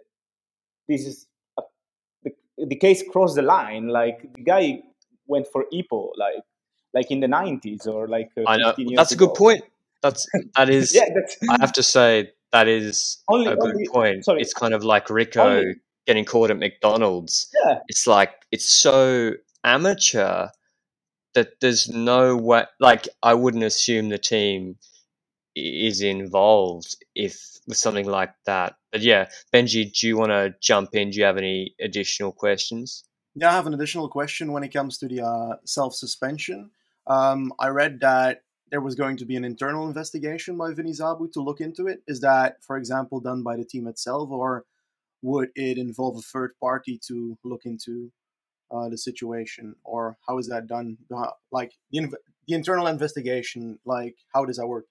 this 0.89 1.07
is 1.07 1.27
a, 1.59 1.63
the, 2.25 2.31
the 2.67 2.77
case 2.77 3.03
crossed 3.11 3.37
the 3.37 3.43
line. 3.43 3.89
Like 3.89 4.33
the 4.35 4.43
guy 4.43 4.81
went 5.27 5.47
for 5.53 5.65
EPO, 5.73 6.13
like 6.17 6.45
like 6.95 7.11
in 7.11 7.21
the 7.21 7.27
90s 7.27 7.87
or 7.87 8.09
like 8.09 8.31
uh, 8.37 8.45
I 8.47 8.57
know 8.57 8.75
that's 8.97 9.13
ago. 9.13 9.25
a 9.25 9.29
good 9.29 9.37
point. 9.37 9.65
That's 10.03 10.27
that 10.57 10.71
is. 10.71 10.95
yeah, 10.95 11.09
that's... 11.15 11.37
I 11.49 11.57
have 11.61 11.73
to 11.75 11.83
say 11.83 12.31
that 12.53 12.69
is 12.69 13.19
only, 13.29 13.47
a 13.47 13.57
good 13.57 13.75
only, 13.75 13.89
point. 13.89 14.25
Sorry. 14.25 14.41
It's 14.41 14.55
kind 14.55 14.75
of 14.75 14.85
like 14.85 15.11
Rico 15.11 15.43
only, 15.43 15.75
getting 16.07 16.25
caught 16.25 16.51
at 16.51 16.59
McDonald's. 16.59 17.49
Yeah, 17.65 17.79
it's 17.89 18.07
like 18.07 18.33
it's 18.53 18.69
so 18.69 19.33
amateur 19.65 20.49
that 21.35 21.61
there's 21.61 21.89
no 21.89 22.37
way 22.37 22.65
like 22.81 23.09
i 23.23 23.35
wouldn't 23.35 23.65
assume 23.65 24.09
the 24.09 24.19
team 24.19 24.77
is 25.55 26.01
involved 26.01 26.97
if 27.15 27.59
with 27.67 27.77
something 27.77 28.07
like 28.07 28.33
that 28.47 28.75
but 28.93 29.03
yeah 29.03 29.29
benji 29.53 29.93
do 29.93 30.07
you 30.07 30.17
want 30.17 30.31
to 30.31 30.55
jump 30.61 30.95
in 30.95 31.11
do 31.11 31.19
you 31.19 31.25
have 31.25 31.37
any 31.37 31.75
additional 31.81 32.33
questions 32.33 33.05
yeah 33.35 33.51
i 33.51 33.53
have 33.53 33.67
an 33.67 33.75
additional 33.75 34.09
question 34.09 34.53
when 34.53 34.65
it 34.65 34.73
comes 34.73 34.99
to 34.99 35.09
the 35.09 35.21
uh, 35.25 35.57
self-suspension 35.65 36.71
um, 37.09 37.53
i 37.59 37.69
read 37.69 38.01
that 38.01 38.43
there 38.71 38.81
was 38.81 38.95
going 38.95 39.17
to 39.17 39.25
be 39.25 39.37
an 39.37 39.45
internal 39.45 39.87
investigation 39.87 40.57
by 40.57 40.73
Vini 40.73 40.93
Zabu 40.93 41.31
to 41.33 41.41
look 41.41 41.61
into 41.61 41.87
it. 41.87 42.03
Is 42.07 42.21
that, 42.21 42.63
for 42.63 42.77
example, 42.77 43.21
done 43.21 43.43
by 43.43 43.57
the 43.57 43.65
team 43.65 43.87
itself, 43.87 44.31
or 44.31 44.65
would 45.23 45.51
it 45.55 45.79
involve 45.79 46.17
a 46.17 46.23
third 46.23 46.53
party 46.61 47.01
to 47.09 47.39
look 47.45 47.63
into 47.65 48.13
uh, 48.71 48.89
the 48.89 48.99
situation, 48.99 49.75
or 49.85 50.17
how 50.27 50.39
is 50.39 50.49
that 50.49 50.67
done? 50.67 50.99
Like 51.51 51.73
the, 51.91 51.99
inv- 52.01 52.23
the 52.47 52.55
internal 52.55 52.87
investigation, 52.87 53.79
like 53.85 54.17
how 54.35 54.45
does 54.45 54.59
that 54.59 54.67
work? 54.67 54.85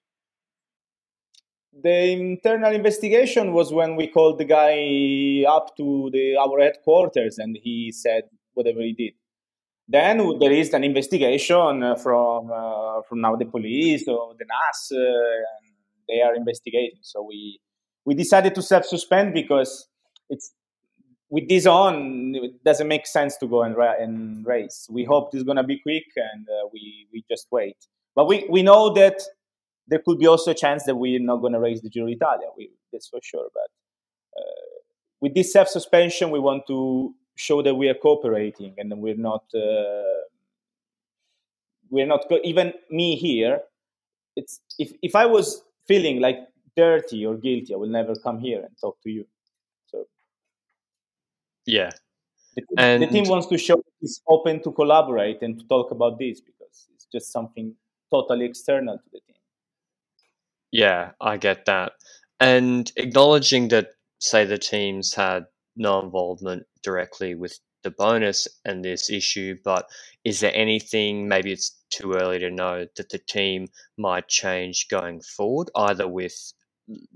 The 1.80 2.12
internal 2.12 2.72
investigation 2.72 3.52
was 3.52 3.72
when 3.72 3.94
we 3.94 4.08
called 4.08 4.38
the 4.38 4.44
guy 4.44 5.48
up 5.48 5.76
to 5.76 6.10
the 6.12 6.36
our 6.36 6.58
headquarters, 6.60 7.38
and 7.38 7.56
he 7.62 7.92
said 7.92 8.24
whatever 8.54 8.80
he 8.80 8.94
did. 8.94 9.12
Then 9.88 10.38
there 10.38 10.52
is 10.52 10.74
an 10.74 10.84
investigation 10.84 11.96
from 11.96 12.50
uh, 12.52 13.02
from 13.08 13.20
now 13.22 13.36
the 13.36 13.46
police 13.46 14.06
or 14.06 14.34
the 14.38 14.44
NAS, 14.44 14.92
uh, 14.92 14.96
and 14.98 15.72
they 16.08 16.20
are 16.20 16.34
investigating. 16.34 17.00
So 17.02 17.22
we 17.22 17.58
we 18.04 18.14
decided 18.14 18.54
to 18.56 18.62
self 18.62 18.84
suspend 18.84 19.32
because 19.32 19.88
it's 20.28 20.52
with 21.30 21.48
this 21.48 21.66
on, 21.66 22.34
it 22.34 22.64
doesn't 22.64 22.88
make 22.88 23.06
sense 23.06 23.36
to 23.38 23.46
go 23.46 23.62
and, 23.62 23.76
ra- 23.76 23.96
and 23.98 24.46
race. 24.46 24.86
We 24.90 25.04
hope 25.04 25.30
this 25.30 25.40
is 25.40 25.46
to 25.46 25.62
be 25.62 25.78
quick, 25.78 26.04
and 26.16 26.46
uh, 26.48 26.68
we 26.72 27.06
we 27.12 27.24
just 27.30 27.46
wait. 27.50 27.76
But 28.14 28.26
we, 28.26 28.46
we 28.50 28.62
know 28.62 28.92
that 28.94 29.22
there 29.86 30.00
could 30.04 30.18
be 30.18 30.26
also 30.26 30.50
a 30.50 30.54
chance 30.54 30.84
that 30.84 30.96
we're 30.96 31.20
not 31.20 31.40
to 31.52 31.60
race 31.60 31.80
the 31.80 31.90
Giro 31.90 32.06
d'Italia. 32.08 32.48
We, 32.56 32.70
that's 32.92 33.08
for 33.08 33.20
sure. 33.22 33.48
But 33.54 34.40
uh, 34.40 34.80
with 35.20 35.34
this 35.34 35.52
self 35.52 35.68
suspension, 35.68 36.30
we 36.30 36.40
want 36.40 36.64
to 36.68 37.14
show 37.38 37.62
that 37.62 37.74
we 37.74 37.88
are 37.88 37.94
cooperating 37.94 38.74
and 38.78 38.92
we're 38.98 39.16
not 39.16 39.44
uh, 39.54 40.20
we're 41.88 42.06
not 42.06 42.28
co- 42.28 42.40
even 42.44 42.72
me 42.90 43.16
here. 43.16 43.60
It's 44.36 44.60
if 44.78 44.92
if 45.02 45.14
I 45.14 45.26
was 45.26 45.62
feeling 45.86 46.20
like 46.20 46.38
dirty 46.76 47.24
or 47.24 47.36
guilty, 47.36 47.72
I 47.74 47.76
will 47.76 47.88
never 47.88 48.14
come 48.16 48.38
here 48.38 48.60
and 48.60 48.76
talk 48.80 49.00
to 49.02 49.10
you. 49.10 49.24
So 49.86 50.06
Yeah. 51.66 51.90
The, 52.56 52.62
and 52.76 53.02
the 53.02 53.06
team 53.06 53.28
wants 53.28 53.46
to 53.46 53.58
show 53.58 53.82
it's 54.00 54.20
open 54.26 54.62
to 54.64 54.72
collaborate 54.72 55.42
and 55.42 55.58
to 55.60 55.66
talk 55.68 55.92
about 55.92 56.18
this 56.18 56.40
because 56.40 56.88
it's 56.94 57.06
just 57.06 57.30
something 57.32 57.74
totally 58.10 58.46
external 58.46 58.98
to 58.98 59.04
the 59.12 59.20
team. 59.20 59.36
Yeah, 60.72 61.12
I 61.20 61.36
get 61.36 61.66
that. 61.66 61.92
And 62.40 62.90
acknowledging 62.96 63.68
that, 63.68 63.90
say, 64.18 64.44
the 64.44 64.58
teams 64.58 65.14
had 65.14 65.46
no 65.78 66.00
involvement 66.00 66.66
directly 66.82 67.34
with 67.34 67.58
De 67.84 67.90
Bonis 67.90 68.46
and 68.64 68.84
this 68.84 69.08
issue, 69.08 69.56
but 69.64 69.88
is 70.24 70.40
there 70.40 70.54
anything, 70.54 71.28
maybe 71.28 71.52
it's 71.52 71.78
too 71.90 72.12
early 72.14 72.38
to 72.40 72.50
know, 72.50 72.86
that 72.96 73.08
the 73.10 73.18
team 73.18 73.68
might 73.96 74.28
change 74.28 74.88
going 74.88 75.20
forward, 75.20 75.70
either 75.76 76.06
with 76.06 76.52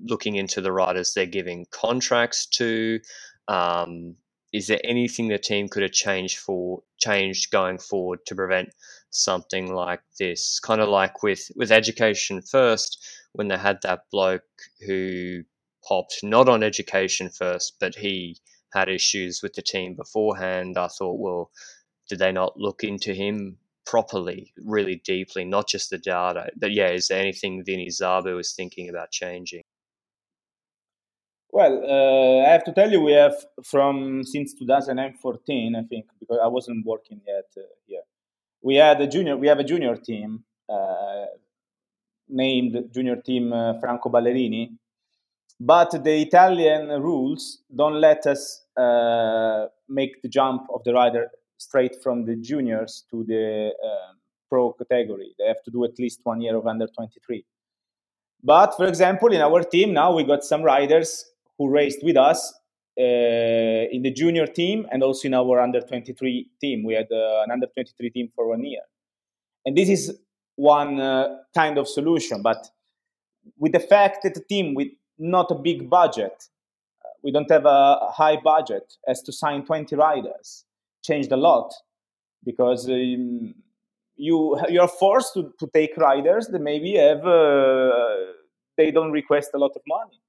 looking 0.05 0.37
into 0.37 0.61
the 0.61 0.73
riders 0.73 1.13
they're 1.13 1.27
giving 1.27 1.67
contracts 1.73 2.47
to, 2.47 3.01
um, 3.49 4.15
is 4.53 4.67
there 4.67 4.81
anything 4.85 5.29
the 5.29 5.39
team 5.39 5.69
could 5.69 5.83
have 5.83 5.93
changed 5.93 6.39
for 6.39 6.83
changed 6.99 7.51
going 7.51 7.79
forward 7.79 8.21
to 8.27 8.35
prevent 8.35 8.69
something 9.11 9.75
like 9.75 10.03
this? 10.19 10.61
Kind 10.61 10.81
of 10.81 10.89
like 10.89 11.23
with 11.23 11.51
with 11.57 11.73
education 11.73 12.43
first, 12.43 13.03
when 13.33 13.49
they 13.49 13.57
had 13.57 13.79
that 13.83 14.03
bloke 14.13 14.45
who 14.87 15.43
popped 15.89 16.21
not 16.23 16.49
on 16.49 16.63
education 16.63 17.31
first, 17.31 17.77
but 17.81 17.95
he 17.95 18.37
had 18.73 18.89
issues 18.89 19.43
with 19.43 19.55
the 19.55 19.63
team 19.63 19.95
beforehand. 19.95 20.79
I 20.79 20.89
thought, 20.89 21.19
well, 21.19 21.51
did 22.09 22.19
they 22.19 22.33
not 22.33 22.59
look 22.59 22.83
into 22.85 23.13
him 23.13 23.59
properly, 23.87 24.53
really 24.65 24.97
deeply, 25.05 25.45
not 25.45 25.69
just 25.69 25.91
the 25.91 25.99
data? 25.99 26.51
But 26.57 26.73
yeah, 26.73 26.91
is 26.91 27.09
there 27.09 27.21
anything 27.21 27.65
Vini 27.65 27.89
Zabu 27.89 28.37
was 28.37 28.53
thinking 28.53 28.89
about 28.89 29.11
changing? 29.11 29.63
Well, 31.51 31.85
uh, 31.85 32.49
I 32.49 32.53
have 32.53 32.65
to 32.65 32.73
tell 32.73 32.91
you, 32.91 33.03
we 33.03 33.13
have 33.13 33.35
from 33.63 34.25
since 34.25 34.55
2014, 34.55 35.77
I 35.77 35.83
think, 35.83 36.07
because 36.19 36.39
I 36.43 36.47
wasn't 36.47 36.87
working 36.87 37.21
yet 37.27 37.45
uh, 37.59 37.61
here. 37.87 38.01
We 38.63 38.77
had 38.77 39.01
a 39.03 39.07
junior. 39.07 39.37
We 39.37 39.49
have 39.49 39.59
a 39.59 39.65
junior 39.65 39.97
team 39.97 40.45
uh, 40.69 41.27
named 42.29 42.91
Junior 42.93 43.17
Team 43.17 43.53
uh, 43.53 43.79
Franco 43.81 44.09
Ballerini, 44.09 44.71
but 45.61 45.91
the 46.05 46.23
Italian 46.23 46.89
rules 47.03 47.63
don't 47.75 48.01
let 48.01 48.27
us 48.27 48.65
uh, 48.77 49.67
make 49.89 50.23
the 50.23 50.29
jump 50.29 50.63
of 50.75 50.83
the 50.85 50.93
rider 50.93 51.29
straight 51.59 51.97
from 52.03 52.25
the 52.25 52.37
juniors 52.37 53.05
to 53.11 53.25
the 53.25 53.71
uh, 53.85 54.13
pro 54.49 54.73
category. 54.73 55.35
They 55.39 55.47
have 55.47 55.63
to 55.65 55.71
do 55.71 55.85
at 55.85 55.99
least 55.99 56.21
one 56.25 56.41
year 56.41 56.57
of 56.57 56.67
under 56.67 56.87
23. 56.87 57.45
But 58.43 58.75
for 58.77 58.87
example, 58.87 59.33
in 59.33 59.41
our 59.41 59.63
team 59.63 59.93
now 59.93 60.15
we 60.15 60.25
got 60.25 60.45
some 60.45 60.63
riders 60.63 61.25
who 61.59 61.69
raced 61.69 62.03
with 62.03 62.17
us 62.17 62.53
uh, 62.99 63.03
in 63.03 64.03
the 64.03 64.11
junior 64.11 64.47
team 64.47 64.87
and 64.91 65.03
also 65.03 65.29
in 65.29 65.35
our 65.35 65.61
under 65.61 65.81
23 65.81 66.51
team. 66.61 66.85
We 66.85 66.95
had 66.95 67.07
uh, 67.11 67.43
an 67.45 67.51
under 67.51 67.67
23 67.67 68.11
team 68.11 68.31
for 68.35 68.49
one 68.49 68.65
year. 68.65 68.83
And 69.65 69.77
this 69.77 69.89
is 69.89 70.19
one 70.57 71.01
uh, 71.01 71.29
kind 71.55 71.79
of 71.79 71.89
solution. 71.89 72.43
But 72.43 72.69
with 73.59 73.73
the 73.73 73.81
fact 73.81 74.25
that 74.25 74.35
the 74.35 74.43
team 74.43 74.75
with 74.75 74.89
not 75.19 75.51
a 75.51 75.55
big 75.55 75.89
budget, 75.89 76.49
uh, 77.05 77.09
we 77.23 77.31
don't 77.31 77.51
have 77.51 77.67
a 77.67 78.11
high 78.13 78.37
budget, 78.37 78.95
as 79.07 79.23
to 79.23 79.33
sign 79.33 79.65
20 79.65 79.97
riders, 79.97 80.65
changed 81.03 81.33
a 81.33 81.37
lot 81.37 81.73
because 82.45 82.89
um, 82.89 83.55
you 84.17 84.59
you're 84.69 84.89
forced 84.89 85.35
to, 85.35 85.53
to 85.59 85.67
take 85.73 85.97
riders 85.97 86.49
that 86.49 86.61
maybe 86.61 86.97
have 86.97 87.25
uh, 87.27 87.99
they 88.77 88.91
don't 88.91 89.13
request 89.13 89.51
a 89.55 89.59
lot 89.59 89.73
of 89.77 89.83
money. 89.87 90.21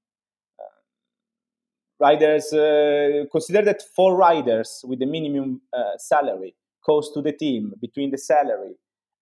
Riders 2.00 2.52
uh, 2.52 3.24
consider 3.30 3.62
that 3.62 3.82
four 3.94 4.16
riders 4.16 4.84
with 4.86 4.98
the 4.98 5.06
minimum 5.06 5.62
uh, 5.72 5.96
salary 5.96 6.54
cost 6.84 7.14
to 7.14 7.22
the 7.22 7.32
team 7.32 7.72
between 7.80 8.10
the 8.10 8.18
salary 8.18 8.74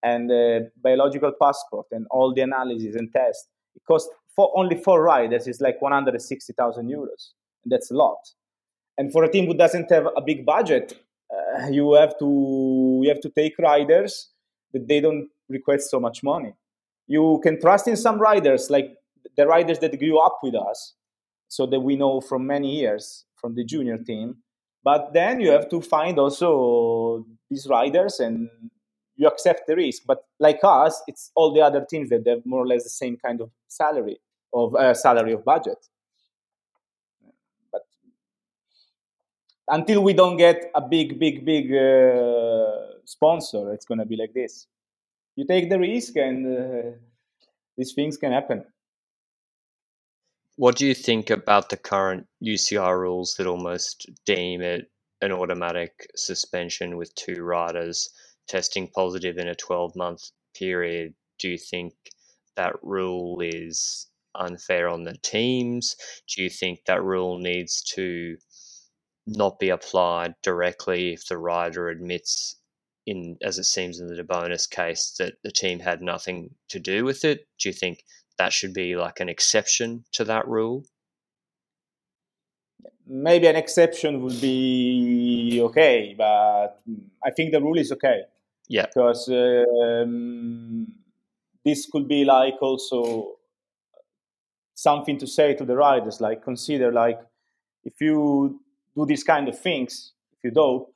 and 0.03 0.29
the 0.29 0.71
biological 0.83 1.33
passport 1.41 1.87
and 1.93 2.07
all 2.11 2.35
the 2.35 2.41
analysis 2.41 2.97
and 2.97 3.13
tests 3.13 3.49
it 3.77 3.83
costs 3.87 4.11
for 4.35 4.51
only 4.57 4.77
four 4.77 5.03
riders 5.03 5.47
is 5.47 5.61
like 5.61 5.81
160,000 5.81 6.89
euros. 6.89 7.31
That's 7.65 7.91
a 7.91 7.95
lot. 7.95 8.19
And 8.99 9.13
for 9.13 9.25
a 9.25 9.31
team 9.31 9.47
who 9.47 9.55
doesn't 9.55 9.91
have 9.91 10.07
a 10.17 10.21
big 10.21 10.45
budget, 10.45 10.95
uh, 11.33 11.69
you 11.69 11.95
have 11.95 12.19
to 12.19 13.01
you 13.03 13.09
have 13.09 13.21
to 13.21 13.31
take 13.31 13.59
riders 13.59 14.31
that 14.73 14.87
they 14.89 15.01
don't 15.01 15.29
request 15.49 15.91
so 15.91 15.99
much 15.99 16.23
money. 16.23 16.55
You 17.07 17.41
can 17.43 17.61
trust 17.61 17.89
in 17.89 17.97
some 17.97 18.19
riders, 18.19 18.71
like 18.71 18.95
the 19.37 19.47
riders 19.47 19.79
that 19.81 19.99
grew 19.99 20.19
up 20.19 20.39
with 20.43 20.55
us, 20.55 20.95
so 21.49 21.67
that 21.67 21.81
we 21.81 21.97
know 21.97 22.21
from 22.21 22.47
many 22.47 22.77
years 22.77 23.25
from 23.37 23.55
the 23.55 23.65
junior 23.65 23.99
team. 23.99 24.37
But 24.85 25.13
then 25.13 25.41
you 25.41 25.51
have 25.51 25.69
to 25.71 25.81
find 25.81 26.19
also 26.19 27.25
these 27.49 27.67
riders 27.69 28.21
and 28.21 28.49
you 29.17 29.27
accept 29.27 29.67
the 29.67 29.77
risk. 29.77 30.03
But 30.07 30.25
like 30.39 30.61
us, 30.63 31.03
it's 31.07 31.31
all 31.35 31.53
the 31.53 31.61
other 31.61 31.85
teams 31.89 32.11
that 32.11 32.27
have 32.27 32.45
more 32.45 32.61
or 32.61 32.67
less 32.67 32.85
the 32.85 32.91
same 32.91 33.17
kind 33.17 33.41
of 33.41 33.51
salary 33.69 34.21
of 34.53 34.75
uh, 34.75 34.95
salary 34.95 35.33
of 35.33 35.45
budget. 35.45 35.79
But 37.71 37.83
until 39.69 40.03
we 40.03 40.13
don't 40.13 40.37
get 40.37 40.71
a 40.75 40.81
big, 40.81 41.19
big, 41.19 41.45
big 41.45 41.73
uh, 41.73 42.99
sponsor, 43.05 43.73
it's 43.73 43.85
going 43.85 43.99
to 43.99 44.07
be 44.07 44.17
like 44.17 44.35
this. 44.35 44.67
You 45.37 45.47
take 45.47 45.71
the 45.71 45.79
risk, 45.79 46.17
and 46.17 46.59
uh, 46.59 46.91
these 47.77 47.93
things 47.95 48.19
can 48.19 48.33
happen. 48.33 48.65
What 50.57 50.77
do 50.77 50.87
you 50.87 50.95
think 50.95 51.31
about 51.31 51.71
the 51.71 51.79
current 51.79 52.27
UCI 52.45 52.99
rules 52.99 53.35
that 53.39 53.47
almost 53.47 54.11
deem 54.27 54.61
it 54.61 54.91
an 55.23 55.33
automatic 55.33 56.11
suspension 56.17 56.97
with 56.97 57.15
two 57.15 57.43
riders 57.43 58.11
testing 58.49 58.89
positive 58.89 59.39
in 59.39 59.49
a 59.49 59.55
12 59.55 59.97
month 59.97 60.31
period? 60.55 61.15
Do 61.39 61.49
you 61.49 61.59
think 61.59 61.95
that 62.57 62.75
rule 62.83 63.41
is 63.41 64.09
unfair 64.35 64.89
on 64.89 65.05
the 65.05 65.17
teams? 65.23 65.97
Do 66.29 66.43
you 66.43 66.51
think 66.51 66.81
that 66.87 67.03
rule 67.03 67.39
needs 67.39 67.83
to 67.95 68.37
not 69.27 69.59
be 69.59 69.69
applied 69.69 70.35
directly 70.43 71.13
if 71.13 71.27
the 71.27 71.39
rider 71.39 71.89
admits 71.89 72.57
in 73.07 73.37
as 73.43 73.59
it 73.59 73.65
seems 73.65 74.01
in 74.01 74.07
the 74.07 74.15
De 74.15 74.25
Bonis 74.25 74.69
case 74.69 75.15
that 75.19 75.35
the 75.43 75.51
team 75.51 75.81
had 75.81 76.03
nothing 76.03 76.55
to 76.69 76.79
do 76.79 77.05
with 77.05 77.25
it? 77.25 77.47
Do 77.59 77.69
you 77.69 77.73
think 77.73 78.05
that 78.39 78.53
should 78.53 78.73
be 78.73 78.97
like 78.97 79.21
an 79.21 79.29
exception 79.29 80.05
to 80.13 80.25
that 80.25 80.47
rule? 80.49 80.85
Maybe 83.07 83.47
an 83.47 83.57
exception 83.57 84.23
would 84.23 84.41
be 84.41 85.61
okay, 85.63 86.15
but 86.17 86.81
mm, 86.89 87.03
I 87.25 87.31
think 87.31 87.53
the 87.53 87.61
rule 87.61 87.79
is 87.79 87.93
okay. 87.93 88.23
Yeah. 88.73 88.87
Because 88.87 89.29
um, 89.29 90.87
this 91.63 91.87
could 91.93 92.09
be 92.09 92.25
like 92.25 92.55
also 92.63 93.35
something 94.75 95.19
to 95.19 95.27
say 95.27 95.53
to 95.55 95.67
the 95.67 95.77
riders, 95.77 96.23
like 96.23 96.43
consider 96.43 96.91
like 96.91 97.21
if 97.85 98.01
you 98.01 98.61
do 98.97 99.05
these 99.05 99.25
kind 99.25 99.47
of 99.47 99.59
things, 99.59 100.13
if 100.33 100.39
you 100.43 100.51
dope, 100.51 100.95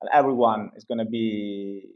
and 0.00 0.08
everyone 0.14 0.70
is 0.74 0.84
going 0.84 0.98
to 0.98 1.04
be 1.04 1.90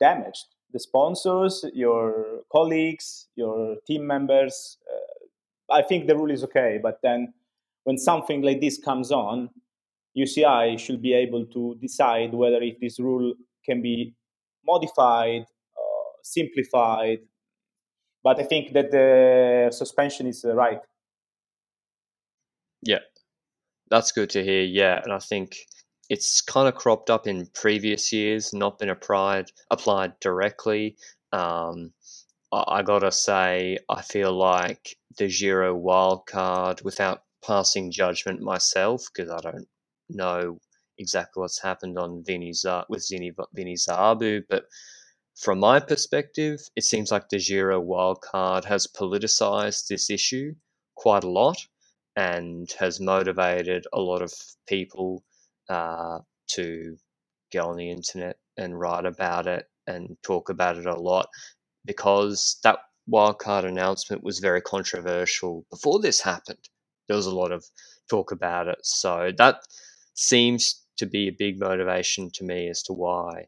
damaged. 0.00 0.46
The 0.72 0.80
sponsors, 0.80 1.66
your 1.74 2.40
colleagues, 2.50 3.26
your 3.36 3.76
team 3.86 4.06
members. 4.06 4.78
Uh, 4.90 5.74
I 5.74 5.82
think 5.82 6.06
the 6.06 6.16
rule 6.16 6.30
is 6.30 6.42
okay, 6.44 6.80
but 6.82 7.00
then 7.02 7.34
when 7.84 7.98
something 7.98 8.40
like 8.40 8.62
this 8.62 8.78
comes 8.82 9.12
on, 9.12 9.50
UCI 10.16 10.78
should 10.78 11.02
be 11.02 11.12
able 11.12 11.44
to 11.46 11.76
decide 11.82 12.32
whether 12.32 12.62
if 12.62 12.80
this 12.80 12.98
rule 12.98 13.34
can 13.66 13.82
be 13.82 14.14
modified, 14.66 15.42
uh, 15.76 16.12
simplified. 16.22 17.18
But 18.22 18.40
I 18.40 18.44
think 18.44 18.72
that 18.72 18.90
the 18.90 19.70
suspension 19.72 20.26
is 20.26 20.44
uh, 20.44 20.54
right. 20.54 20.80
Yeah, 22.82 23.00
that's 23.90 24.12
good 24.12 24.30
to 24.30 24.42
hear. 24.42 24.62
Yeah, 24.62 25.00
and 25.02 25.12
I 25.12 25.18
think 25.18 25.56
it's 26.08 26.40
kind 26.40 26.68
of 26.68 26.74
cropped 26.74 27.10
up 27.10 27.26
in 27.26 27.46
previous 27.54 28.12
years, 28.12 28.52
not 28.52 28.78
been 28.78 28.90
applied 28.90 29.50
applied 29.70 30.18
directly. 30.20 30.96
Um, 31.32 31.92
I, 32.52 32.82
gotta 32.82 33.10
say, 33.10 33.78
I 33.88 34.02
feel 34.02 34.32
like 34.32 34.96
the 35.16 35.28
Giro 35.28 35.74
wildcard, 35.74 36.84
without 36.84 37.22
passing 37.44 37.90
judgment 37.90 38.40
myself, 38.40 39.06
because 39.12 39.30
I 39.30 39.40
don't 39.40 39.68
know 40.10 40.58
exactly 40.98 41.40
what's 41.40 41.60
happened 41.62 41.98
on 41.98 42.24
Vini 42.24 42.52
with 42.88 43.02
Zini, 43.02 43.32
Vini 43.54 43.74
Zabu, 43.74 44.42
but 44.48 44.64
from 45.34 45.60
my 45.60 45.80
perspective, 45.80 46.60
it 46.76 46.84
seems 46.84 47.10
like 47.10 47.28
the 47.28 47.38
Giro 47.38 47.80
wildcard 47.82 48.64
has 48.64 48.86
politicized 48.86 49.86
this 49.86 50.10
issue 50.10 50.54
quite 50.94 51.24
a 51.24 51.30
lot 51.30 51.56
and 52.16 52.70
has 52.78 53.00
motivated 53.00 53.86
a 53.92 54.00
lot 54.00 54.20
of 54.22 54.32
people 54.68 55.24
uh, 55.68 56.18
to 56.48 56.96
get 57.50 57.64
on 57.64 57.76
the 57.76 57.90
internet 57.90 58.36
and 58.58 58.78
write 58.78 59.06
about 59.06 59.46
it 59.46 59.66
and 59.86 60.16
talk 60.22 60.50
about 60.50 60.76
it 60.76 60.86
a 60.86 60.94
lot 60.94 61.28
because 61.86 62.58
that 62.62 62.78
wildcard 63.10 63.64
announcement 63.64 64.22
was 64.22 64.38
very 64.38 64.60
controversial 64.60 65.64
before 65.70 65.98
this 66.00 66.20
happened. 66.20 66.68
There 67.08 67.16
was 67.16 67.26
a 67.26 67.34
lot 67.34 67.52
of 67.52 67.64
talk 68.08 68.32
about 68.32 68.68
it. 68.68 68.78
So 68.82 69.32
that 69.38 69.62
seems 70.14 70.81
to 71.02 71.06
be 71.06 71.26
a 71.26 71.32
big 71.32 71.58
motivation 71.58 72.30
to 72.30 72.44
me 72.44 72.68
as 72.68 72.80
to 72.84 72.92
why 72.92 73.44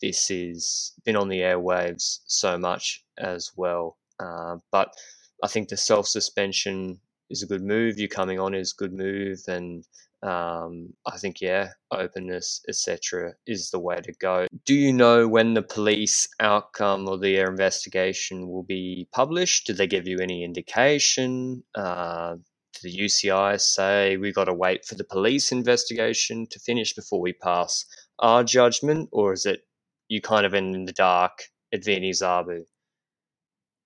this 0.00 0.28
has 0.28 0.92
been 1.04 1.16
on 1.16 1.28
the 1.28 1.40
airwaves 1.40 2.20
so 2.26 2.56
much 2.56 3.04
as 3.18 3.50
well. 3.56 3.96
Uh, 4.20 4.56
but 4.70 4.94
I 5.42 5.48
think 5.48 5.68
the 5.68 5.76
self 5.76 6.06
suspension 6.06 7.00
is 7.28 7.42
a 7.42 7.46
good 7.46 7.62
move. 7.62 7.98
You 7.98 8.08
coming 8.08 8.38
on 8.38 8.54
is 8.54 8.72
a 8.72 8.80
good 8.80 8.92
move, 8.92 9.40
and 9.48 9.84
um, 10.22 10.92
I 11.04 11.16
think 11.18 11.40
yeah, 11.40 11.70
openness 11.90 12.62
etc. 12.68 13.32
is 13.48 13.70
the 13.70 13.80
way 13.80 14.00
to 14.00 14.12
go. 14.20 14.46
Do 14.64 14.74
you 14.74 14.92
know 14.92 15.26
when 15.26 15.54
the 15.54 15.62
police 15.62 16.28
outcome 16.38 17.08
or 17.08 17.18
their 17.18 17.50
investigation 17.50 18.48
will 18.48 18.62
be 18.62 19.08
published? 19.10 19.66
Did 19.66 19.78
they 19.78 19.88
give 19.88 20.06
you 20.06 20.20
any 20.20 20.44
indication? 20.44 21.64
Uh, 21.74 22.36
the 22.82 22.96
UCI 22.96 23.60
say 23.60 24.16
we've 24.16 24.34
got 24.34 24.44
to 24.44 24.54
wait 24.54 24.84
for 24.84 24.94
the 24.94 25.04
police 25.04 25.52
investigation 25.52 26.46
to 26.50 26.58
finish 26.58 26.94
before 26.94 27.20
we 27.20 27.32
pass 27.32 27.84
our 28.18 28.44
judgment, 28.44 29.08
or 29.12 29.32
is 29.32 29.46
it 29.46 29.60
you 30.08 30.20
kind 30.20 30.46
of 30.46 30.54
in 30.54 30.84
the 30.84 30.92
dark 30.92 31.44
at 31.72 31.84
Vini 31.84 32.10
Zabu? 32.10 32.64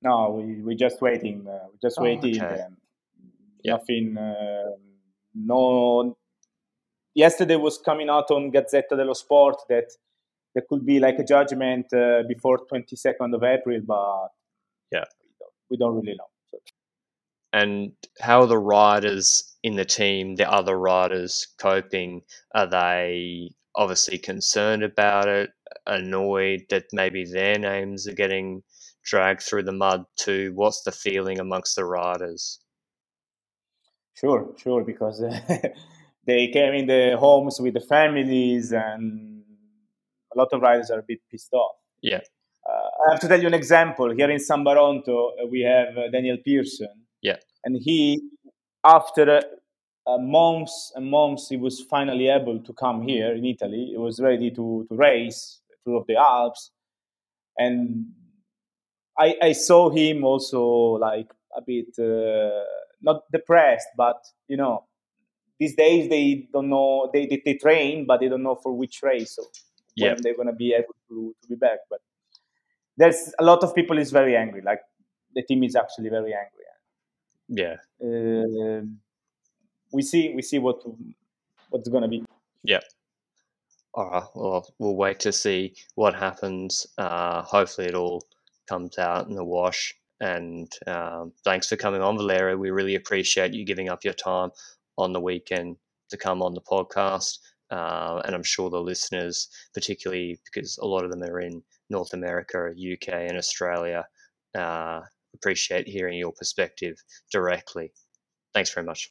No, 0.03 0.31
we 0.31 0.61
we're 0.63 0.77
just 0.77 1.01
waiting. 1.01 1.47
Uh, 1.49 1.67
we're 1.71 1.89
just 1.89 1.97
oh, 1.99 2.03
waiting. 2.03 2.43
Okay. 2.43 2.63
Um, 2.63 2.77
yep. 3.63 3.81
Nothing. 3.81 4.17
Uh, 4.19 4.77
no. 5.35 6.17
Yesterday 7.15 7.57
was 7.57 7.79
coming 7.79 8.11
out 8.11 8.31
on 8.31 8.53
Gazzetta 8.53 8.97
dello 8.97 9.15
Sport 9.15 9.57
that 9.69 9.89
there 10.55 10.65
could 10.69 10.85
be 10.85 11.01
like 11.01 11.19
a 11.19 11.25
judgment 11.25 11.87
uh, 11.95 12.23
before 12.29 12.59
22nd 12.71 13.35
of 13.35 13.43
April, 13.43 13.81
but 13.87 14.29
yeah, 14.93 15.05
we 15.23 15.35
don't, 15.39 15.53
we 15.71 15.77
don't 15.79 15.95
really 15.95 16.17
know 16.17 16.29
and 17.57 17.93
how 18.21 18.43
are 18.43 18.47
the 18.47 18.59
riders 18.59 19.57
in 19.63 19.77
the 19.77 19.85
team, 19.87 20.37
the 20.37 20.51
other 20.51 20.79
riders, 20.79 21.47
coping? 21.59 22.21
Are 22.55 22.67
they 22.67 23.53
obviously 23.75 24.19
concerned 24.19 24.83
about 24.83 25.27
it, 25.27 25.51
annoyed 25.87 26.67
that 26.69 26.85
maybe 26.93 27.25
their 27.25 27.59
names 27.59 28.07
are 28.07 28.13
getting 28.13 28.63
dragged 29.03 29.43
through 29.43 29.63
the 29.63 29.73
mud 29.73 30.05
too? 30.19 30.53
What's 30.55 30.83
the 30.83 30.93
feeling 30.93 31.41
amongst 31.41 31.77
the 31.77 31.87
riders? 31.87 32.61
Sure, 34.13 34.53
sure, 34.59 34.85
because 34.85 35.21
they 36.27 36.49
came 36.49 36.75
in 36.75 36.87
the 36.87 37.17
homes 37.19 37.59
with 37.59 37.73
the 37.73 37.81
families, 37.81 38.71
and 38.73 39.43
a 40.35 40.39
lot 40.39 40.49
of 40.53 40.61
riders 40.61 40.91
are 40.91 40.99
a 40.99 41.09
bit 41.09 41.21
pissed 41.31 41.55
off. 41.55 41.77
Yeah. 42.03 42.21
Uh, 42.69 42.89
I 43.07 43.13
have 43.13 43.21
to 43.21 43.29
tell 43.29 43.41
you 43.41 43.47
an 43.47 43.55
example. 43.55 44.13
Here 44.15 44.31
in 44.31 44.41
San 44.41 44.63
Baronto, 44.63 45.31
uh, 45.43 45.47
we 45.51 45.63
have 45.63 45.97
uh, 45.97 46.11
Daniel 46.13 46.37
Pearson. 46.45 47.06
And 47.67 47.77
he, 47.83 48.23
after 48.85 49.43
uh, 50.07 50.19
months 50.19 50.93
and 50.95 51.11
months, 51.11 51.49
he 51.49 51.57
was 51.57 51.81
finally 51.81 52.29
able 52.29 52.61
to 52.61 52.73
come 52.73 53.03
here 53.03 53.35
in 53.35 53.45
Italy. 53.45 53.89
He 53.91 53.99
was 53.99 54.21
ready 54.21 54.53
to, 54.53 54.87
to 54.89 54.97
race 54.97 55.61
through 55.83 56.05
the 56.07 56.15
Alps. 56.15 56.71
And 57.59 58.07
I, 59.19 59.35
I 59.43 59.53
saw 59.53 59.91
him 59.91 60.23
also 60.23 60.63
like 60.63 61.27
a 61.57 61.61
bit, 61.61 61.87
uh, 61.99 62.63
not 63.03 63.23
depressed, 63.33 63.89
but, 63.97 64.23
you 64.47 64.57
know, 64.57 64.85
these 65.59 65.75
days 65.75 66.09
they 66.09 66.49
don't 66.53 66.69
know, 66.69 67.11
they, 67.13 67.27
they, 67.27 67.43
they 67.45 67.55
train, 67.55 68.07
but 68.07 68.21
they 68.21 68.29
don't 68.29 68.45
know 68.45 68.61
for 68.63 68.73
which 68.75 69.01
race. 69.03 69.35
So 69.35 69.43
when 69.97 70.23
they're 70.23 70.37
going 70.37 70.47
to 70.47 70.53
be 70.53 70.73
able 70.73 70.95
to, 71.09 71.35
to 71.43 71.49
be 71.49 71.57
back. 71.57 71.79
But 71.91 71.99
there's 72.97 73.35
a 73.41 73.45
lot 73.45 73.65
of 73.65 73.75
people 73.75 73.99
is 73.99 74.13
very 74.13 74.37
angry. 74.37 74.63
Like 74.63 74.83
the 75.35 75.43
team 75.43 75.65
is 75.65 75.75
actually 75.75 76.11
very 76.11 76.33
angry 76.33 76.67
yeah. 77.49 77.77
Uh, 78.03 78.83
we 79.93 80.03
see 80.03 80.33
we 80.35 80.43
see 80.43 80.59
what 80.59 80.83
what's 81.71 81.89
gonna 81.89 82.09
be. 82.09 82.25
Yeah. 82.63 82.81
All 83.95 84.11
right. 84.11 84.25
Well, 84.35 84.69
we'll 84.79 84.97
wait 84.97 85.21
to 85.21 85.33
see 85.33 85.75
what 85.95 86.15
happens. 86.15 86.87
Uh, 86.99 87.43
hopefully, 87.43 87.89
it 87.89 87.95
all 87.95 88.23
comes 88.69 88.99
out 88.99 89.29
in 89.29 89.35
the 89.35 89.45
wash. 89.45 89.95
And 90.21 90.71
um, 90.87 91.33
thanks 91.45 91.69
for 91.69 91.77
coming 91.77 92.03
on, 92.03 92.17
Valerio. 92.17 92.57
We 92.57 92.71
really 92.71 92.95
appreciate 92.95 93.55
you 93.55 93.65
giving 93.65 93.89
up 93.89 94.05
your 94.05 94.15
time 94.15 94.51
on 94.99 95.13
the 95.13 95.21
weekend 95.21 95.77
to 96.11 96.17
come 96.17 96.43
on 96.43 96.55
the 96.55 96.61
podcast. 96.61 97.39
Uh, 97.71 98.23
and 98.25 98.35
I'm 98.35 98.43
sure 98.43 98.71
the 98.71 98.81
listeners, 98.81 99.49
particularly 99.75 100.39
because 100.45 100.79
a 100.79 100.87
lot 100.87 101.05
of 101.05 101.11
them 101.11 101.23
are 101.23 101.41
in 101.41 101.63
North 101.91 102.13
America, 102.13 102.71
UK, 102.71 103.09
and 103.09 103.37
Australia, 103.37 104.07
uh, 104.57 105.01
appreciate 105.37 105.89
hearing 105.89 106.19
your 106.19 106.33
perspective 106.33 106.97
directly. 107.33 107.93
Thanks 108.55 108.73
very 108.73 108.87
much. 108.87 109.11